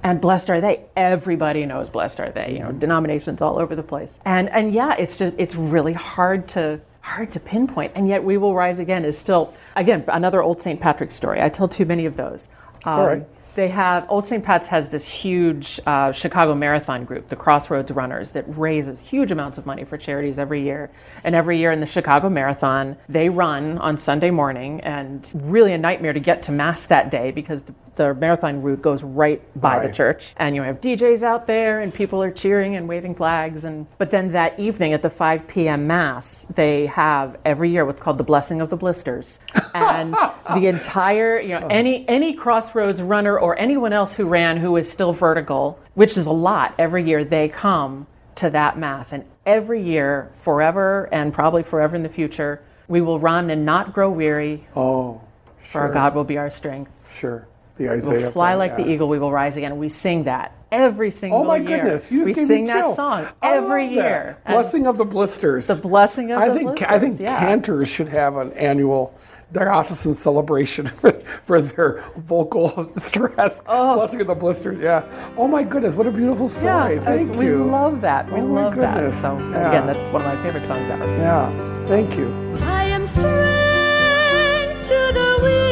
and 0.04 0.22
"Blessed 0.22 0.50
Are 0.50 0.62
They." 0.62 0.86
Everybody 0.96 1.66
knows 1.66 1.90
"Blessed 1.90 2.20
Are 2.22 2.32
They." 2.32 2.54
You 2.54 2.60
know, 2.60 2.72
denominations 2.72 3.42
all 3.42 3.60
over 3.60 3.76
the 3.76 3.84
place, 3.84 4.20
and 4.26 4.50
and 4.50 4.74
yeah, 4.74 4.96
it's 4.98 5.18
just 5.18 5.36
it's 5.38 5.56
really 5.56 5.94
hard 5.94 6.50
to 6.50 6.82
hard 7.00 7.32
to 7.32 7.40
pinpoint, 7.40 7.94
and 7.96 8.10
yet 8.10 8.24
"We 8.26 8.36
Will 8.36 8.54
Rise 8.54 8.80
Again" 8.80 9.06
is 9.06 9.18
still 9.18 9.54
again 9.78 10.04
another 10.10 10.44
old 10.44 10.62
St. 10.62 10.80
Patrick's 10.80 11.16
story. 11.16 11.42
I 11.42 11.48
tell 11.48 11.70
too 11.70 11.86
many 11.86 12.06
of 12.06 12.18
those. 12.18 12.50
Um, 12.86 13.00
all 13.00 13.08
right. 13.08 13.28
They 13.56 13.70
have 13.70 14.06
Old 14.10 14.26
St. 14.26 14.44
Pat's 14.44 14.68
has 14.68 14.90
this 14.90 15.08
huge 15.08 15.80
uh, 15.86 16.12
Chicago 16.12 16.54
marathon 16.54 17.06
group, 17.06 17.30
the 17.30 17.38
Crossroads 17.38 17.90
Runners, 17.90 18.32
that 18.32 18.44
raises 18.58 19.00
huge 19.00 19.32
amounts 19.32 19.58
of 19.58 19.66
money 19.66 19.86
for 19.86 19.98
charities 19.98 20.38
every 20.38 20.62
year. 20.62 20.92
And 21.24 21.34
every 21.34 21.58
year 21.58 21.72
in 21.72 21.80
the 21.80 21.86
Chicago 21.86 22.30
Marathon, 22.30 22.98
they 23.08 23.30
run 23.30 23.78
on 23.78 23.98
Sunday 23.98 24.30
morning, 24.30 24.82
and 24.82 25.30
really 25.34 25.72
a 25.72 25.78
nightmare 25.78 26.12
to 26.12 26.20
get 26.20 26.44
to 26.44 26.52
mass 26.52 26.86
that 26.88 27.10
day 27.10 27.32
because 27.32 27.62
the, 27.62 27.74
the 27.96 28.14
marathon 28.14 28.62
route 28.62 28.82
goes 28.82 29.04
right 29.04 29.42
by 29.60 29.86
the 29.86 29.92
church, 29.94 30.34
and 30.38 30.56
you 30.56 30.62
have 30.62 30.82
DJs 30.82 31.24
out 31.24 31.48
there, 31.48 31.82
and 31.82 31.94
people 31.94 32.22
are 32.22 32.32
cheering 32.32 32.76
and 32.76 32.88
waving 32.88 33.16
flags. 33.16 33.66
And 33.66 33.88
but 33.98 34.12
then 34.12 34.32
that 34.34 34.60
evening 34.60 34.94
at 34.94 35.02
the 35.02 35.10
5 35.10 35.48
p.m. 35.48 35.88
mass, 35.88 36.46
they 36.56 36.86
have 36.88 37.38
every 37.46 37.70
year 37.70 37.86
what's 37.86 38.02
called 38.02 38.18
the 38.18 38.24
Blessing 38.24 38.62
of 38.62 38.70
the 38.70 38.78
Blisters, 38.78 39.40
and 39.74 40.14
the 40.54 40.68
entire 40.68 41.40
you 41.40 41.60
know 41.60 41.68
any 41.68 42.08
any 42.08 42.34
Crossroads 42.34 43.02
runner 43.02 43.38
or 43.40 43.58
anyone 43.58 43.94
else 43.94 44.14
who 44.14 44.26
ran 44.26 44.58
who 44.58 44.76
is 44.78 44.92
still 44.92 45.14
vertical, 45.14 45.80
which 45.94 46.18
is 46.18 46.26
a 46.26 46.32
lot 46.32 46.76
every 46.78 47.04
year, 47.06 47.24
they 47.24 47.48
come 47.50 48.08
to 48.36 48.50
that 48.50 48.78
mass, 48.78 49.14
and 49.14 49.24
every 49.46 49.82
year, 49.82 50.30
forever 50.42 51.08
and 51.14 51.32
probably 51.34 51.64
forever 51.64 51.96
in 51.96 52.04
the 52.04 52.10
future, 52.10 52.62
we 52.90 53.00
will 53.00 53.20
run 53.20 53.50
and 53.50 53.66
not 53.66 53.94
grow 53.94 54.10
weary, 54.12 54.68
Oh, 54.76 55.22
for 55.72 55.82
our 55.82 55.92
God 55.94 56.14
will 56.16 56.26
be 56.26 56.38
our 56.38 56.50
strength. 56.50 56.92
sure. 57.10 57.48
The 57.78 57.84
We 57.86 57.90
Isaiah. 57.90 58.26
will 58.26 58.32
fly 58.32 58.52
thing, 58.52 58.60
like 58.60 58.72
yeah. 58.78 58.84
the 58.86 58.90
eagle, 58.92 59.10
we 59.10 59.20
will 59.20 59.32
rise 59.34 59.58
again. 59.58 59.78
We 59.78 59.90
sing 59.90 60.24
that 60.26 60.54
every 60.72 61.12
single 61.12 61.40
year. 61.40 61.46
Oh 61.46 61.48
my 61.48 61.58
year. 61.58 61.78
goodness! 61.84 62.10
You 62.12 62.20
just 62.20 62.28
we 62.28 62.34
gave 62.34 62.48
sing 62.48 62.64
me 62.64 62.68
that 62.72 62.96
song 62.96 63.28
I 63.42 63.56
every 63.56 63.88
love 63.88 63.96
that. 63.96 64.02
year. 64.04 64.38
And 64.46 64.54
Blessing 64.54 64.88
of 64.88 64.98
the 64.98 65.04
blisters. 65.06 65.68
the 65.68 65.76
blessing 65.76 66.32
of 66.32 66.40
I 66.42 66.48
the 66.50 66.56
think 66.56 66.68
blisters. 66.70 66.88
I 66.90 67.00
think 67.00 67.20
yeah. 67.20 67.40
cantors 67.40 67.90
should 67.90 68.08
have 68.08 68.38
an 68.38 68.54
annual 68.54 69.14
diocesan 69.52 70.14
celebration 70.16 70.88
for, 71.02 71.12
for 71.44 71.62
their 71.62 72.04
vocal 72.18 72.90
stress. 72.98 73.62
Oh. 73.68 73.96
Blessing 73.96 74.22
of 74.22 74.28
the 74.28 74.36
blisters. 74.36 74.80
Yeah. 74.80 75.04
Oh 75.38 75.48
my 75.48 75.64
goodness! 75.64 75.96
What 75.96 76.08
a 76.08 76.12
beautiful 76.12 76.48
story. 76.48 76.96
Yeah, 76.96 77.02
Thank 77.02 77.22
it's- 77.24 77.38
we 77.38 77.48
you. 77.48 77.66
love 77.66 78.00
that. 78.02 78.32
We 78.32 78.40
Oh 78.40 78.48
my 78.48 78.64
love 78.66 78.76
that. 78.78 78.96
goodness. 78.96 79.20
So 79.20 79.38
Yeah. 79.38 79.68
again, 79.70 79.88
that's 79.88 80.14
one 80.14 80.22
of 80.26 80.34
my 80.34 80.42
favorite 80.44 80.66
songs 80.66 80.90
ever. 80.90 81.06
Yeah. 81.18 81.86
Thank 81.88 82.16
you. 82.18 82.28
I 82.62 82.86
am 82.86 83.06
strength 83.06 84.88
to 84.88 85.12
the 85.14 85.40
weary, 85.44 85.65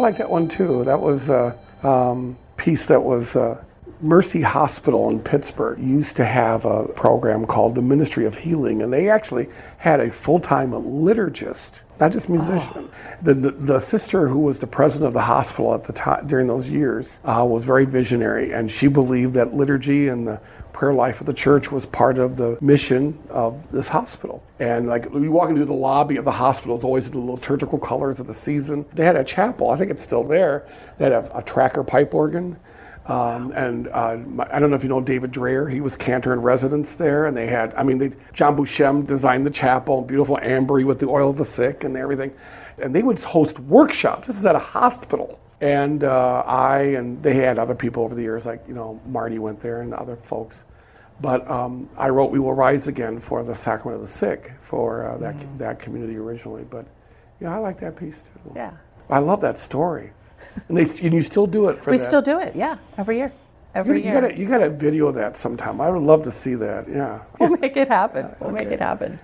like 0.00 0.18
that 0.18 0.30
one 0.30 0.48
too. 0.48 0.84
That 0.84 1.00
was 1.00 1.30
a 1.30 1.56
um, 1.82 2.36
piece 2.56 2.86
that 2.86 3.02
was 3.02 3.36
uh, 3.36 3.62
Mercy 4.00 4.40
Hospital 4.40 5.10
in 5.10 5.20
Pittsburgh 5.20 5.78
used 5.78 6.16
to 6.16 6.24
have 6.24 6.64
a 6.64 6.84
program 6.88 7.46
called 7.46 7.74
the 7.74 7.82
Ministry 7.82 8.24
of 8.24 8.36
Healing, 8.36 8.82
and 8.82 8.92
they 8.92 9.10
actually 9.10 9.48
had 9.76 10.00
a 10.00 10.10
full-time 10.10 10.70
liturgist, 10.70 11.80
not 11.98 12.10
just 12.10 12.28
musician. 12.28 12.88
The, 13.22 13.34
the 13.34 13.50
the 13.50 13.78
sister 13.78 14.26
who 14.26 14.38
was 14.38 14.58
the 14.58 14.66
president 14.66 15.08
of 15.08 15.14
the 15.14 15.20
hospital 15.20 15.74
at 15.74 15.84
the 15.84 15.92
time 15.92 16.26
during 16.26 16.46
those 16.46 16.70
years 16.70 17.20
uh, 17.24 17.44
was 17.46 17.64
very 17.64 17.84
visionary, 17.84 18.52
and 18.52 18.70
she 18.70 18.88
believed 18.88 19.34
that 19.34 19.54
liturgy 19.54 20.08
and 20.08 20.26
the 20.26 20.40
prayer 20.72 20.92
life 20.94 21.20
of 21.20 21.26
the 21.26 21.32
church 21.32 21.70
was 21.70 21.86
part 21.86 22.18
of 22.18 22.36
the 22.36 22.58
mission 22.60 23.18
of 23.28 23.70
this 23.72 23.88
hospital. 23.88 24.42
And 24.58 24.86
like 24.86 25.04
you 25.12 25.30
walk 25.30 25.50
into 25.50 25.64
the 25.64 25.72
lobby 25.72 26.16
of 26.16 26.24
the 26.24 26.32
hospital, 26.32 26.74
it's 26.74 26.84
always 26.84 27.10
the 27.10 27.18
liturgical 27.18 27.78
colors 27.78 28.20
of 28.20 28.26
the 28.26 28.34
season. 28.34 28.84
They 28.92 29.04
had 29.04 29.16
a 29.16 29.24
chapel, 29.24 29.70
I 29.70 29.76
think 29.76 29.90
it's 29.90 30.02
still 30.02 30.24
there. 30.24 30.66
They 30.98 31.04
had 31.04 31.12
a, 31.12 31.38
a 31.38 31.42
tracker 31.42 31.82
pipe 31.84 32.14
organ. 32.14 32.56
Um, 33.06 33.50
and 33.52 33.88
uh, 33.88 34.18
my- 34.26 34.48
I 34.52 34.58
don't 34.60 34.70
know 34.70 34.76
if 34.76 34.82
you 34.82 34.88
know 34.88 35.00
David 35.00 35.32
Dreyer. 35.32 35.66
He 35.68 35.80
was 35.80 35.96
cantor 35.96 36.32
in 36.32 36.42
residence 36.42 36.94
there, 36.94 37.26
and 37.26 37.36
they 37.36 37.46
had. 37.46 37.74
I 37.74 37.82
mean, 37.82 37.98
they, 37.98 38.12
John 38.34 38.56
Bouchem 38.56 39.06
designed 39.06 39.46
the 39.46 39.50
chapel, 39.50 40.02
beautiful 40.02 40.36
ambry 40.36 40.84
with 40.84 41.00
the 41.00 41.08
oil 41.08 41.30
of 41.30 41.36
the 41.38 41.44
sick 41.44 41.82
and 41.82 41.96
everything. 41.96 42.30
And 42.80 42.94
they 42.94 43.02
would 43.02 43.18
host 43.22 43.58
workshops. 43.60 44.26
This 44.26 44.38
is 44.38 44.46
at 44.46 44.54
a 44.56 44.60
hospital, 44.60 45.38
and 45.60 46.04
uh, 46.04 46.42
I 46.46 46.78
and 46.98 47.22
they 47.22 47.34
had 47.34 47.58
other 47.58 47.74
people 47.74 48.02
over 48.02 48.14
the 48.14 48.22
years, 48.22 48.46
like 48.46 48.62
you 48.68 48.74
know 48.74 49.00
Marty 49.06 49.38
went 49.38 49.60
there 49.60 49.82
and 49.82 49.92
other 49.94 50.16
folks. 50.16 50.64
But 51.20 51.48
um, 51.50 51.88
I 51.98 52.08
wrote 52.08 52.30
"We 52.30 52.38
Will 52.38 52.54
Rise 52.54 52.88
Again" 52.88 53.20
for 53.20 53.42
the 53.44 53.54
Sacrament 53.54 54.00
of 54.00 54.06
the 54.08 54.12
Sick 54.12 54.52
for 54.62 55.06
uh, 55.06 55.18
that 55.18 55.36
that 55.58 55.78
community 55.78 56.16
originally. 56.16 56.64
But 56.64 56.86
yeah, 57.40 57.54
I 57.54 57.58
like 57.58 57.78
that 57.80 57.96
piece 57.96 58.22
too. 58.22 58.52
Yeah. 58.56 58.72
I 59.10 59.18
love 59.18 59.40
that 59.40 59.58
story, 59.58 60.12
and 60.68 60.76
they 60.76 60.82
and 61.04 61.12
you 61.12 61.22
still 61.22 61.46
do 61.46 61.68
it 61.68 61.82
for 61.82 61.90
We 61.90 61.98
that. 61.98 62.04
still 62.04 62.22
do 62.22 62.38
it, 62.40 62.54
yeah, 62.56 62.78
every 62.96 63.16
year. 63.18 63.32
Every 63.74 63.98
you 63.98 64.10
year. 64.10 64.20
gotta 64.20 64.36
you 64.38 64.46
gotta 64.46 64.70
video 64.70 65.12
that 65.12 65.36
sometime. 65.36 65.80
I 65.80 65.90
would 65.90 66.02
love 66.02 66.22
to 66.24 66.30
see 66.30 66.54
that. 66.56 66.88
Yeah. 66.88 67.20
We'll 67.38 67.50
make 67.50 67.76
it 67.76 67.88
happen. 67.88 68.28
We'll 68.40 68.50
make 68.52 68.68
it 68.70 68.80
happen. 68.80 69.18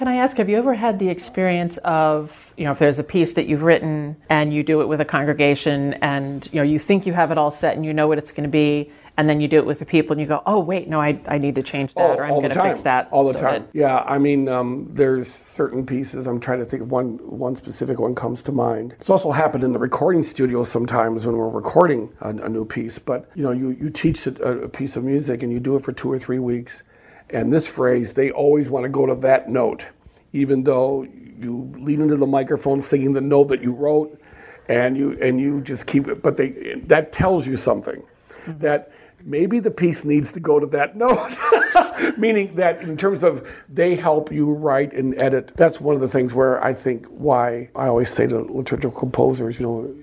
Can 0.00 0.08
I 0.08 0.14
ask, 0.16 0.38
have 0.38 0.48
you 0.48 0.56
ever 0.56 0.72
had 0.72 0.98
the 0.98 1.10
experience 1.10 1.76
of, 1.84 2.54
you 2.56 2.64
know, 2.64 2.72
if 2.72 2.78
there's 2.78 2.98
a 2.98 3.04
piece 3.04 3.34
that 3.34 3.44
you've 3.48 3.62
written 3.62 4.16
and 4.30 4.50
you 4.50 4.62
do 4.62 4.80
it 4.80 4.88
with 4.88 5.02
a 5.02 5.04
congregation 5.04 5.92
and, 6.00 6.48
you 6.54 6.56
know, 6.56 6.62
you 6.62 6.78
think 6.78 7.04
you 7.04 7.12
have 7.12 7.30
it 7.30 7.36
all 7.36 7.50
set 7.50 7.76
and 7.76 7.84
you 7.84 7.92
know 7.92 8.08
what 8.08 8.16
it's 8.16 8.32
going 8.32 8.44
to 8.44 8.48
be, 8.48 8.90
and 9.18 9.28
then 9.28 9.42
you 9.42 9.46
do 9.46 9.58
it 9.58 9.66
with 9.66 9.78
the 9.78 9.84
people 9.84 10.12
and 10.12 10.20
you 10.22 10.26
go, 10.26 10.42
oh, 10.46 10.58
wait, 10.58 10.88
no, 10.88 11.02
I, 11.02 11.20
I 11.28 11.36
need 11.36 11.54
to 11.56 11.62
change 11.62 11.92
that 11.96 12.18
or 12.18 12.24
I'm 12.24 12.30
going 12.30 12.48
to 12.48 12.62
fix 12.62 12.80
that. 12.80 13.08
all 13.10 13.30
the 13.30 13.34
so 13.34 13.40
time. 13.44 13.64
that- 13.64 13.78
Yeah, 13.78 13.98
I 13.98 14.16
mean, 14.16 14.48
um, 14.48 14.88
there's 14.90 15.30
certain 15.30 15.84
pieces. 15.84 16.26
I'm 16.26 16.40
trying 16.40 16.60
to 16.60 16.64
think 16.64 16.80
of 16.80 16.90
one. 16.90 17.18
One 17.18 17.54
specific 17.54 17.98
one 18.00 18.14
comes 18.14 18.42
to 18.44 18.52
mind. 18.52 18.94
It's 19.00 19.10
also 19.10 19.30
happened 19.30 19.64
in 19.64 19.74
the 19.74 19.78
recording 19.78 20.22
studio 20.22 20.64
sometimes 20.64 21.26
when 21.26 21.36
we're 21.36 21.50
recording 21.50 22.08
a, 22.22 22.30
a 22.30 22.48
new 22.48 22.64
piece. 22.64 22.98
But 22.98 23.28
you 23.34 23.42
know, 23.42 23.50
you 23.52 23.72
you 23.72 23.90
teach 23.90 24.26
a, 24.26 24.62
a 24.62 24.68
piece 24.70 24.96
of 24.96 25.04
music 25.04 25.42
and 25.42 25.52
you 25.52 25.60
do 25.60 25.76
it 25.76 25.84
for 25.84 25.92
two 25.92 26.10
or 26.10 26.18
three 26.18 26.38
weeks, 26.38 26.84
and 27.32 27.52
this 27.52 27.68
phrase 27.68 28.14
they 28.14 28.30
always 28.30 28.70
want 28.70 28.84
to 28.84 28.88
go 28.88 29.06
to 29.06 29.14
that 29.16 29.48
note, 29.48 29.86
even 30.32 30.64
though 30.64 31.06
you 31.38 31.72
lean 31.78 32.00
into 32.00 32.16
the 32.16 32.26
microphone 32.26 32.80
singing 32.80 33.12
the 33.12 33.20
note 33.20 33.48
that 33.48 33.62
you 33.62 33.72
wrote, 33.72 34.20
and 34.68 34.96
you 34.96 35.18
and 35.20 35.40
you 35.40 35.60
just 35.60 35.86
keep 35.86 36.08
it. 36.08 36.22
But 36.22 36.36
they 36.36 36.80
that 36.86 37.12
tells 37.12 37.46
you 37.46 37.56
something 37.56 38.02
mm-hmm. 38.02 38.58
that 38.58 38.92
maybe 39.24 39.60
the 39.60 39.70
piece 39.70 40.04
needs 40.04 40.32
to 40.32 40.40
go 40.40 40.58
to 40.60 40.66
that 40.66 40.96
note. 40.96 41.36
Meaning 42.18 42.54
that 42.56 42.80
in 42.82 42.96
terms 42.96 43.22
of 43.22 43.46
they 43.68 43.94
help 43.94 44.32
you 44.32 44.52
write 44.52 44.92
and 44.92 45.14
edit, 45.18 45.52
that's 45.56 45.80
one 45.80 45.94
of 45.94 46.00
the 46.00 46.08
things 46.08 46.34
where 46.34 46.62
I 46.64 46.74
think 46.74 47.06
why 47.06 47.68
I 47.74 47.86
always 47.86 48.10
say 48.10 48.26
to 48.26 48.38
liturgical 48.40 48.98
composers, 48.98 49.58
you 49.58 49.66
know, 49.66 49.94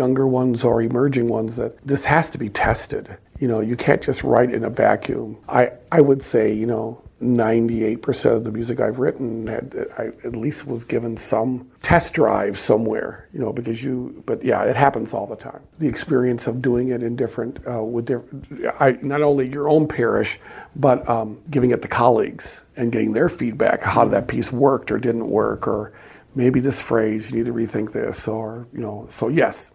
younger 0.00 0.26
ones 0.26 0.64
or 0.64 0.80
emerging 0.80 1.28
ones, 1.28 1.56
that 1.56 1.72
this 1.86 2.06
has 2.06 2.30
to 2.30 2.38
be 2.38 2.48
tested. 2.48 3.04
You 3.38 3.48
know, 3.48 3.60
you 3.60 3.76
can't 3.76 4.02
just 4.02 4.24
write 4.24 4.50
in 4.52 4.64
a 4.64 4.70
vacuum. 4.70 5.36
I, 5.46 5.72
I 5.92 6.00
would 6.00 6.22
say, 6.22 6.44
you 6.52 6.66
know, 6.66 7.02
98% 7.22 8.34
of 8.34 8.44
the 8.44 8.50
music 8.50 8.80
I've 8.80 8.98
written 8.98 9.46
had, 9.46 9.76
I 9.98 10.04
at 10.26 10.34
least 10.34 10.66
was 10.66 10.84
given 10.84 11.18
some 11.18 11.70
test 11.82 12.14
drive 12.14 12.58
somewhere, 12.58 13.28
you 13.34 13.40
know, 13.40 13.52
because 13.52 13.82
you, 13.82 14.22
but 14.24 14.42
yeah, 14.42 14.62
it 14.64 14.74
happens 14.74 15.12
all 15.12 15.26
the 15.26 15.36
time. 15.36 15.60
The 15.80 15.86
experience 15.86 16.46
of 16.46 16.62
doing 16.62 16.88
it 16.88 17.02
in 17.02 17.16
different, 17.16 17.60
uh, 17.68 17.82
with 17.82 18.06
different, 18.06 18.46
I, 18.80 18.92
not 19.02 19.20
only 19.20 19.50
your 19.50 19.68
own 19.68 19.86
parish, 19.86 20.40
but 20.76 21.06
um, 21.10 21.38
giving 21.50 21.72
it 21.72 21.82
to 21.82 21.88
colleagues 21.88 22.62
and 22.76 22.90
getting 22.90 23.12
their 23.12 23.28
feedback. 23.28 23.82
How 23.82 24.04
did 24.04 24.14
that 24.14 24.26
piece 24.26 24.50
worked 24.50 24.90
or 24.90 24.98
didn't 24.98 25.28
work, 25.28 25.68
or 25.68 25.92
maybe 26.34 26.58
this 26.58 26.80
phrase, 26.80 27.30
you 27.30 27.36
need 27.36 27.46
to 27.46 27.52
rethink 27.52 27.92
this, 27.92 28.26
or, 28.28 28.66
you 28.72 28.80
know, 28.80 29.06
so 29.10 29.28
yes. 29.28 29.72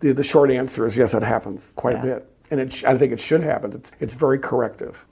The, 0.00 0.12
the 0.12 0.22
short 0.22 0.50
answer 0.50 0.86
is 0.86 0.96
yes, 0.96 1.14
it 1.14 1.22
happens 1.22 1.72
quite 1.76 1.96
a 1.96 2.02
bit. 2.02 2.30
And 2.50 2.60
it, 2.60 2.72
sh- 2.72 2.84
I 2.84 2.96
think 2.96 3.12
it 3.12 3.20
should 3.20 3.42
happen. 3.42 3.72
It's, 3.72 3.92
it's 4.00 4.14
very 4.14 4.38
corrective. 4.38 5.04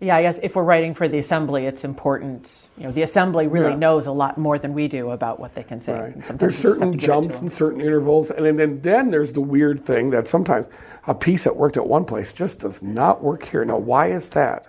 Yeah, 0.00 0.16
I 0.16 0.22
guess 0.22 0.40
if 0.42 0.56
we're 0.56 0.64
writing 0.64 0.94
for 0.94 1.06
the 1.06 1.18
assembly, 1.18 1.64
it's 1.66 1.84
important. 1.84 2.66
You 2.76 2.84
know, 2.84 2.92
the 2.92 3.02
assembly 3.02 3.46
really 3.46 3.70
Yeah. 3.70 3.76
knows 3.76 4.06
a 4.06 4.12
lot 4.12 4.36
more 4.36 4.58
than 4.58 4.74
we 4.74 4.88
do 4.88 5.10
about 5.12 5.38
what 5.38 5.54
they 5.54 5.62
can 5.62 5.78
say. 5.78 5.92
Right. 5.92 6.28
And 6.28 6.38
There's 6.40 6.56
we 6.58 6.62
just 6.62 6.62
have 6.64 6.72
certain 6.74 6.92
to 6.92 6.98
give 6.98 7.04
it 7.04 7.06
to 7.06 7.06
jumps 7.06 7.38
and 7.38 7.52
certain 7.52 7.80
intervals, 7.80 8.32
and 8.32 8.44
then, 8.44 8.56
then 8.56 8.80
then 8.80 9.10
there's 9.10 9.32
the 9.32 9.40
weird 9.40 9.84
thing 9.84 10.10
that 10.10 10.26
sometimes 10.26 10.66
a 11.06 11.14
piece 11.14 11.44
that 11.44 11.54
worked 11.56 11.76
at 11.76 11.86
one 11.86 12.04
place 12.04 12.32
just 12.32 12.58
does 12.58 12.82
not 12.82 13.22
work 13.22 13.44
here. 13.44 13.64
Now, 13.64 13.78
why 13.78 14.08
is 14.08 14.30
that? 14.30 14.66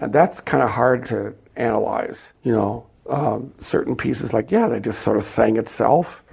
And 0.00 0.12
that's 0.12 0.40
kind 0.40 0.62
of 0.62 0.70
hard 0.70 1.06
to 1.06 1.34
analyze. 1.54 2.32
You 2.42 2.50
know, 2.52 2.86
um, 3.08 3.54
certain 3.60 3.94
pieces 3.94 4.32
like 4.34 4.50
yeah, 4.50 4.66
they 4.66 4.80
just 4.80 5.02
sort 5.02 5.16
of 5.16 5.22
sang 5.22 5.56
itself, 5.56 6.23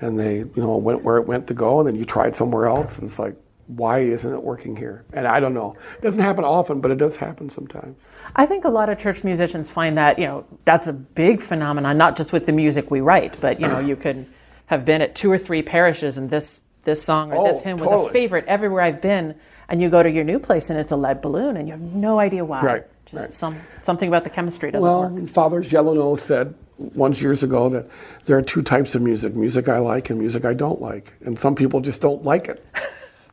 and 0.00 0.18
they 0.18 0.38
you 0.38 0.52
know 0.56 0.76
went 0.76 1.02
where 1.04 1.16
it 1.18 1.26
went 1.26 1.46
to 1.48 1.54
go, 1.54 1.80
and 1.80 1.88
then 1.88 1.96
you 1.96 2.04
tried 2.04 2.34
somewhere 2.34 2.66
else, 2.66 2.98
and 2.98 3.08
it's 3.08 3.18
like 3.18 3.36
why 3.66 4.00
isn't 4.00 4.30
it 4.32 4.42
working 4.42 4.76
here? 4.76 5.04
And 5.12 5.26
I 5.26 5.40
don't 5.40 5.54
know. 5.54 5.76
It 5.96 6.02
doesn't 6.02 6.20
happen 6.20 6.44
often, 6.44 6.80
but 6.80 6.90
it 6.90 6.98
does 6.98 7.16
happen 7.16 7.48
sometimes. 7.48 7.96
I 8.36 8.46
think 8.46 8.64
a 8.64 8.68
lot 8.68 8.90
of 8.90 8.98
church 8.98 9.24
musicians 9.24 9.70
find 9.70 9.96
that, 9.96 10.18
you 10.18 10.26
know, 10.26 10.44
that's 10.64 10.86
a 10.86 10.92
big 10.92 11.40
phenomenon, 11.40 11.96
not 11.96 12.16
just 12.16 12.32
with 12.32 12.44
the 12.46 12.52
music 12.52 12.90
we 12.90 13.00
write, 13.00 13.40
but, 13.40 13.60
you 13.60 13.66
know, 13.66 13.78
you 13.80 13.96
could 13.96 14.26
have 14.66 14.84
been 14.84 15.00
at 15.00 15.14
two 15.14 15.30
or 15.30 15.38
three 15.38 15.62
parishes 15.62 16.18
and 16.18 16.28
this, 16.28 16.60
this 16.84 17.02
song 17.02 17.32
or 17.32 17.48
this 17.48 17.62
Oh, 17.62 17.64
hymn 17.64 17.76
was 17.78 17.88
totally. 17.88 18.10
a 18.10 18.12
favorite 18.12 18.44
everywhere 18.46 18.82
I've 18.82 19.00
been. 19.00 19.34
And 19.68 19.80
you 19.80 19.88
go 19.88 20.02
to 20.02 20.10
your 20.10 20.24
new 20.24 20.38
place 20.38 20.68
and 20.68 20.78
it's 20.78 20.92
a 20.92 20.96
lead 20.96 21.22
balloon 21.22 21.56
and 21.56 21.66
you 21.66 21.72
have 21.72 21.80
no 21.80 22.18
idea 22.18 22.44
why. 22.44 22.60
Right, 22.62 22.84
Just 23.06 23.22
right. 23.22 23.32
some 23.32 23.56
something 23.80 24.08
about 24.08 24.24
the 24.24 24.30
chemistry 24.30 24.70
doesn't 24.70 24.86
work. 24.88 25.10
Well, 25.10 25.20
work. 25.22 25.30
Father 25.30 25.62
Gelineau 25.62 26.16
said 26.18 26.54
once 26.78 27.22
years 27.22 27.42
ago 27.42 27.68
that 27.68 27.88
there 28.24 28.36
are 28.36 28.42
two 28.42 28.62
types 28.62 28.94
of 28.94 29.02
music 29.02 29.34
music 29.34 29.68
I 29.68 29.78
like 29.78 30.10
and 30.10 30.18
music 30.18 30.44
I 30.44 30.54
don't 30.54 30.80
like. 30.80 31.12
And 31.24 31.38
some 31.38 31.54
people 31.54 31.80
just 31.80 32.00
don't 32.00 32.24
like 32.24 32.48
it. 32.48 32.64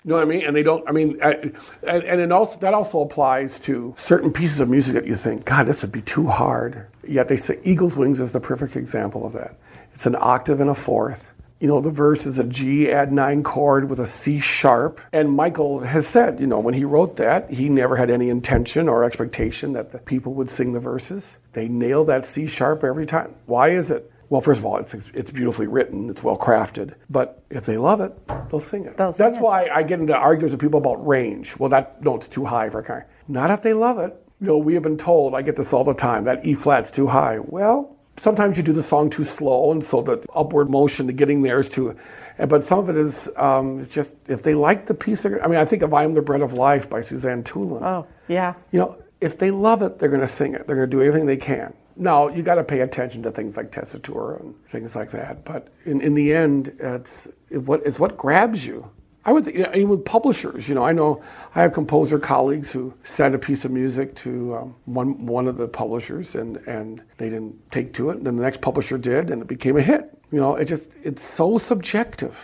You 0.03 0.09
know 0.09 0.15
what 0.15 0.23
I 0.23 0.25
mean? 0.25 0.43
And 0.45 0.55
they 0.55 0.63
don't, 0.63 0.87
I 0.89 0.93
mean, 0.93 1.19
I, 1.21 1.33
and, 1.33 2.03
and 2.03 2.21
it 2.21 2.31
also, 2.31 2.57
that 2.59 2.73
also 2.73 3.01
applies 3.01 3.59
to 3.61 3.93
certain 3.97 4.33
pieces 4.33 4.59
of 4.59 4.67
music 4.67 4.95
that 4.95 5.05
you 5.05 5.13
think, 5.15 5.45
God, 5.45 5.67
this 5.67 5.83
would 5.83 5.91
be 5.91 6.01
too 6.01 6.25
hard. 6.25 6.87
Yet 7.07 7.27
they 7.27 7.37
say 7.37 7.59
Eagle's 7.63 7.97
Wings 7.97 8.19
is 8.19 8.31
the 8.31 8.39
perfect 8.39 8.75
example 8.75 9.27
of 9.27 9.33
that. 9.33 9.57
It's 9.93 10.07
an 10.07 10.15
octave 10.19 10.59
and 10.59 10.71
a 10.71 10.75
fourth. 10.75 11.30
You 11.61 11.67
know, 11.67 11.79
the 11.79 11.91
verse 11.91 12.25
is 12.25 12.39
a 12.39 12.43
G 12.43 12.91
add 12.91 13.13
nine 13.13 13.43
chord 13.43 13.87
with 13.87 13.99
a 13.99 14.05
C 14.07 14.39
sharp. 14.39 14.99
And 15.13 15.31
Michael 15.31 15.81
has 15.81 16.07
said, 16.07 16.39
you 16.39 16.47
know, 16.47 16.57
when 16.57 16.73
he 16.73 16.83
wrote 16.83 17.17
that, 17.17 17.51
he 17.51 17.69
never 17.69 17.95
had 17.95 18.09
any 18.09 18.29
intention 18.29 18.89
or 18.89 19.03
expectation 19.03 19.73
that 19.73 19.91
the 19.91 19.99
people 19.99 20.33
would 20.33 20.49
sing 20.49 20.73
the 20.73 20.79
verses. 20.79 21.37
They 21.53 21.67
nail 21.67 22.03
that 22.05 22.25
C 22.25 22.47
sharp 22.47 22.83
every 22.83 23.05
time. 23.05 23.35
Why 23.45 23.69
is 23.69 23.91
it? 23.91 24.11
Well, 24.29 24.41
first 24.41 24.59
of 24.61 24.65
all, 24.65 24.77
it's, 24.77 24.95
it's 25.13 25.29
beautifully 25.29 25.67
written, 25.67 26.09
it's 26.09 26.23
well 26.23 26.37
crafted. 26.37 26.95
But 27.11 27.43
if 27.51 27.65
they 27.65 27.77
love 27.77 28.01
it, 28.01 28.11
they'll 28.49 28.59
sing 28.59 28.85
it. 28.85 28.97
They'll 28.97 29.11
sing 29.11 29.27
That's 29.27 29.37
it. 29.37 29.43
why 29.43 29.67
I 29.67 29.83
get 29.83 29.99
into 29.99 30.15
arguments 30.15 30.53
with 30.53 30.61
people 30.61 30.79
about 30.79 31.05
range. 31.05 31.55
Well, 31.59 31.69
that 31.69 32.01
note's 32.01 32.27
too 32.27 32.45
high 32.45 32.71
for 32.71 32.79
a 32.79 32.83
car. 32.83 33.05
Not 33.27 33.51
if 33.51 33.61
they 33.61 33.73
love 33.73 33.99
it. 33.99 34.15
You 34.39 34.47
know, 34.47 34.57
we 34.57 34.73
have 34.73 34.81
been 34.81 34.97
told, 34.97 35.35
I 35.35 35.43
get 35.43 35.57
this 35.57 35.73
all 35.73 35.83
the 35.83 35.93
time, 35.93 36.23
that 36.23 36.43
E 36.43 36.55
flat's 36.55 36.89
too 36.89 37.05
high. 37.05 37.37
Well, 37.37 37.97
sometimes 38.21 38.55
you 38.55 38.63
do 38.63 38.71
the 38.71 38.83
song 38.83 39.09
too 39.09 39.23
slow, 39.23 39.71
and 39.71 39.83
so 39.83 40.01
the 40.01 40.23
upward 40.33 40.69
motion 40.69 41.07
to 41.07 41.13
getting 41.13 41.41
there 41.41 41.59
is 41.59 41.69
too. 41.69 41.97
But 42.37 42.63
some 42.63 42.79
of 42.79 42.89
it 42.89 42.95
is, 42.95 43.29
um, 43.35 43.79
is 43.79 43.89
just 43.89 44.15
if 44.27 44.43
they 44.43 44.53
like 44.53 44.85
the 44.85 44.93
piece. 44.93 45.25
I 45.25 45.29
mean, 45.29 45.55
I 45.55 45.65
think 45.65 45.81
of 45.81 45.93
"I 45.93 46.03
Am 46.03 46.13
the 46.13 46.21
Bread 46.21 46.41
of 46.41 46.53
Life" 46.53 46.89
by 46.89 47.01
Suzanne 47.01 47.43
Toolan. 47.43 47.81
Oh, 47.81 48.07
yeah. 48.27 48.53
You 48.71 48.79
know, 48.79 48.97
if 49.19 49.37
they 49.37 49.51
love 49.51 49.81
it, 49.81 49.99
they're 49.99 50.09
going 50.09 50.21
to 50.21 50.27
sing 50.27 50.55
it. 50.55 50.65
They're 50.65 50.75
going 50.75 50.89
to 50.89 50.97
do 50.97 51.01
everything 51.03 51.27
they 51.27 51.37
can. 51.37 51.73
Now, 51.97 52.29
you 52.29 52.41
got 52.41 52.55
to 52.55 52.63
pay 52.63 52.79
attention 52.81 53.21
to 53.23 53.31
things 53.31 53.57
like 53.57 53.71
tessitura 53.71 54.39
and 54.39 54.55
things 54.69 54.95
like 54.95 55.11
that. 55.11 55.43
But 55.43 55.67
in, 55.85 56.01
in 56.01 56.13
the 56.13 56.33
end, 56.33 56.73
it's 56.79 57.27
it 57.49 57.59
what 57.59 57.81
it's 57.85 57.99
what 57.99 58.17
grabs 58.17 58.65
you. 58.65 58.89
I 59.23 59.31
would, 59.31 59.45
think, 59.45 59.57
you 59.57 59.63
know, 59.63 59.71
even 59.75 59.89
with 59.89 60.03
publishers, 60.03 60.67
you 60.67 60.73
know, 60.73 60.83
I 60.83 60.91
know 60.91 61.21
I 61.53 61.61
have 61.61 61.73
composer 61.73 62.17
colleagues 62.17 62.71
who 62.71 62.93
sent 63.03 63.35
a 63.35 63.39
piece 63.39 63.65
of 63.65 63.71
music 63.71 64.15
to 64.15 64.55
um, 64.55 64.75
one 64.85 65.25
one 65.25 65.47
of 65.47 65.57
the 65.57 65.67
publishers, 65.67 66.35
and 66.35 66.57
and 66.67 67.03
they 67.17 67.29
didn't 67.29 67.71
take 67.71 67.93
to 67.93 68.09
it. 68.09 68.17
And 68.17 68.25
then 68.25 68.35
the 68.35 68.43
next 68.43 68.61
publisher 68.61 68.97
did, 68.97 69.29
and 69.29 69.41
it 69.41 69.47
became 69.47 69.77
a 69.77 69.81
hit. 69.81 70.17
You 70.31 70.39
know, 70.39 70.55
it 70.55 70.65
just 70.65 70.97
it's 71.03 71.23
so 71.23 71.57
subjective 71.57 72.35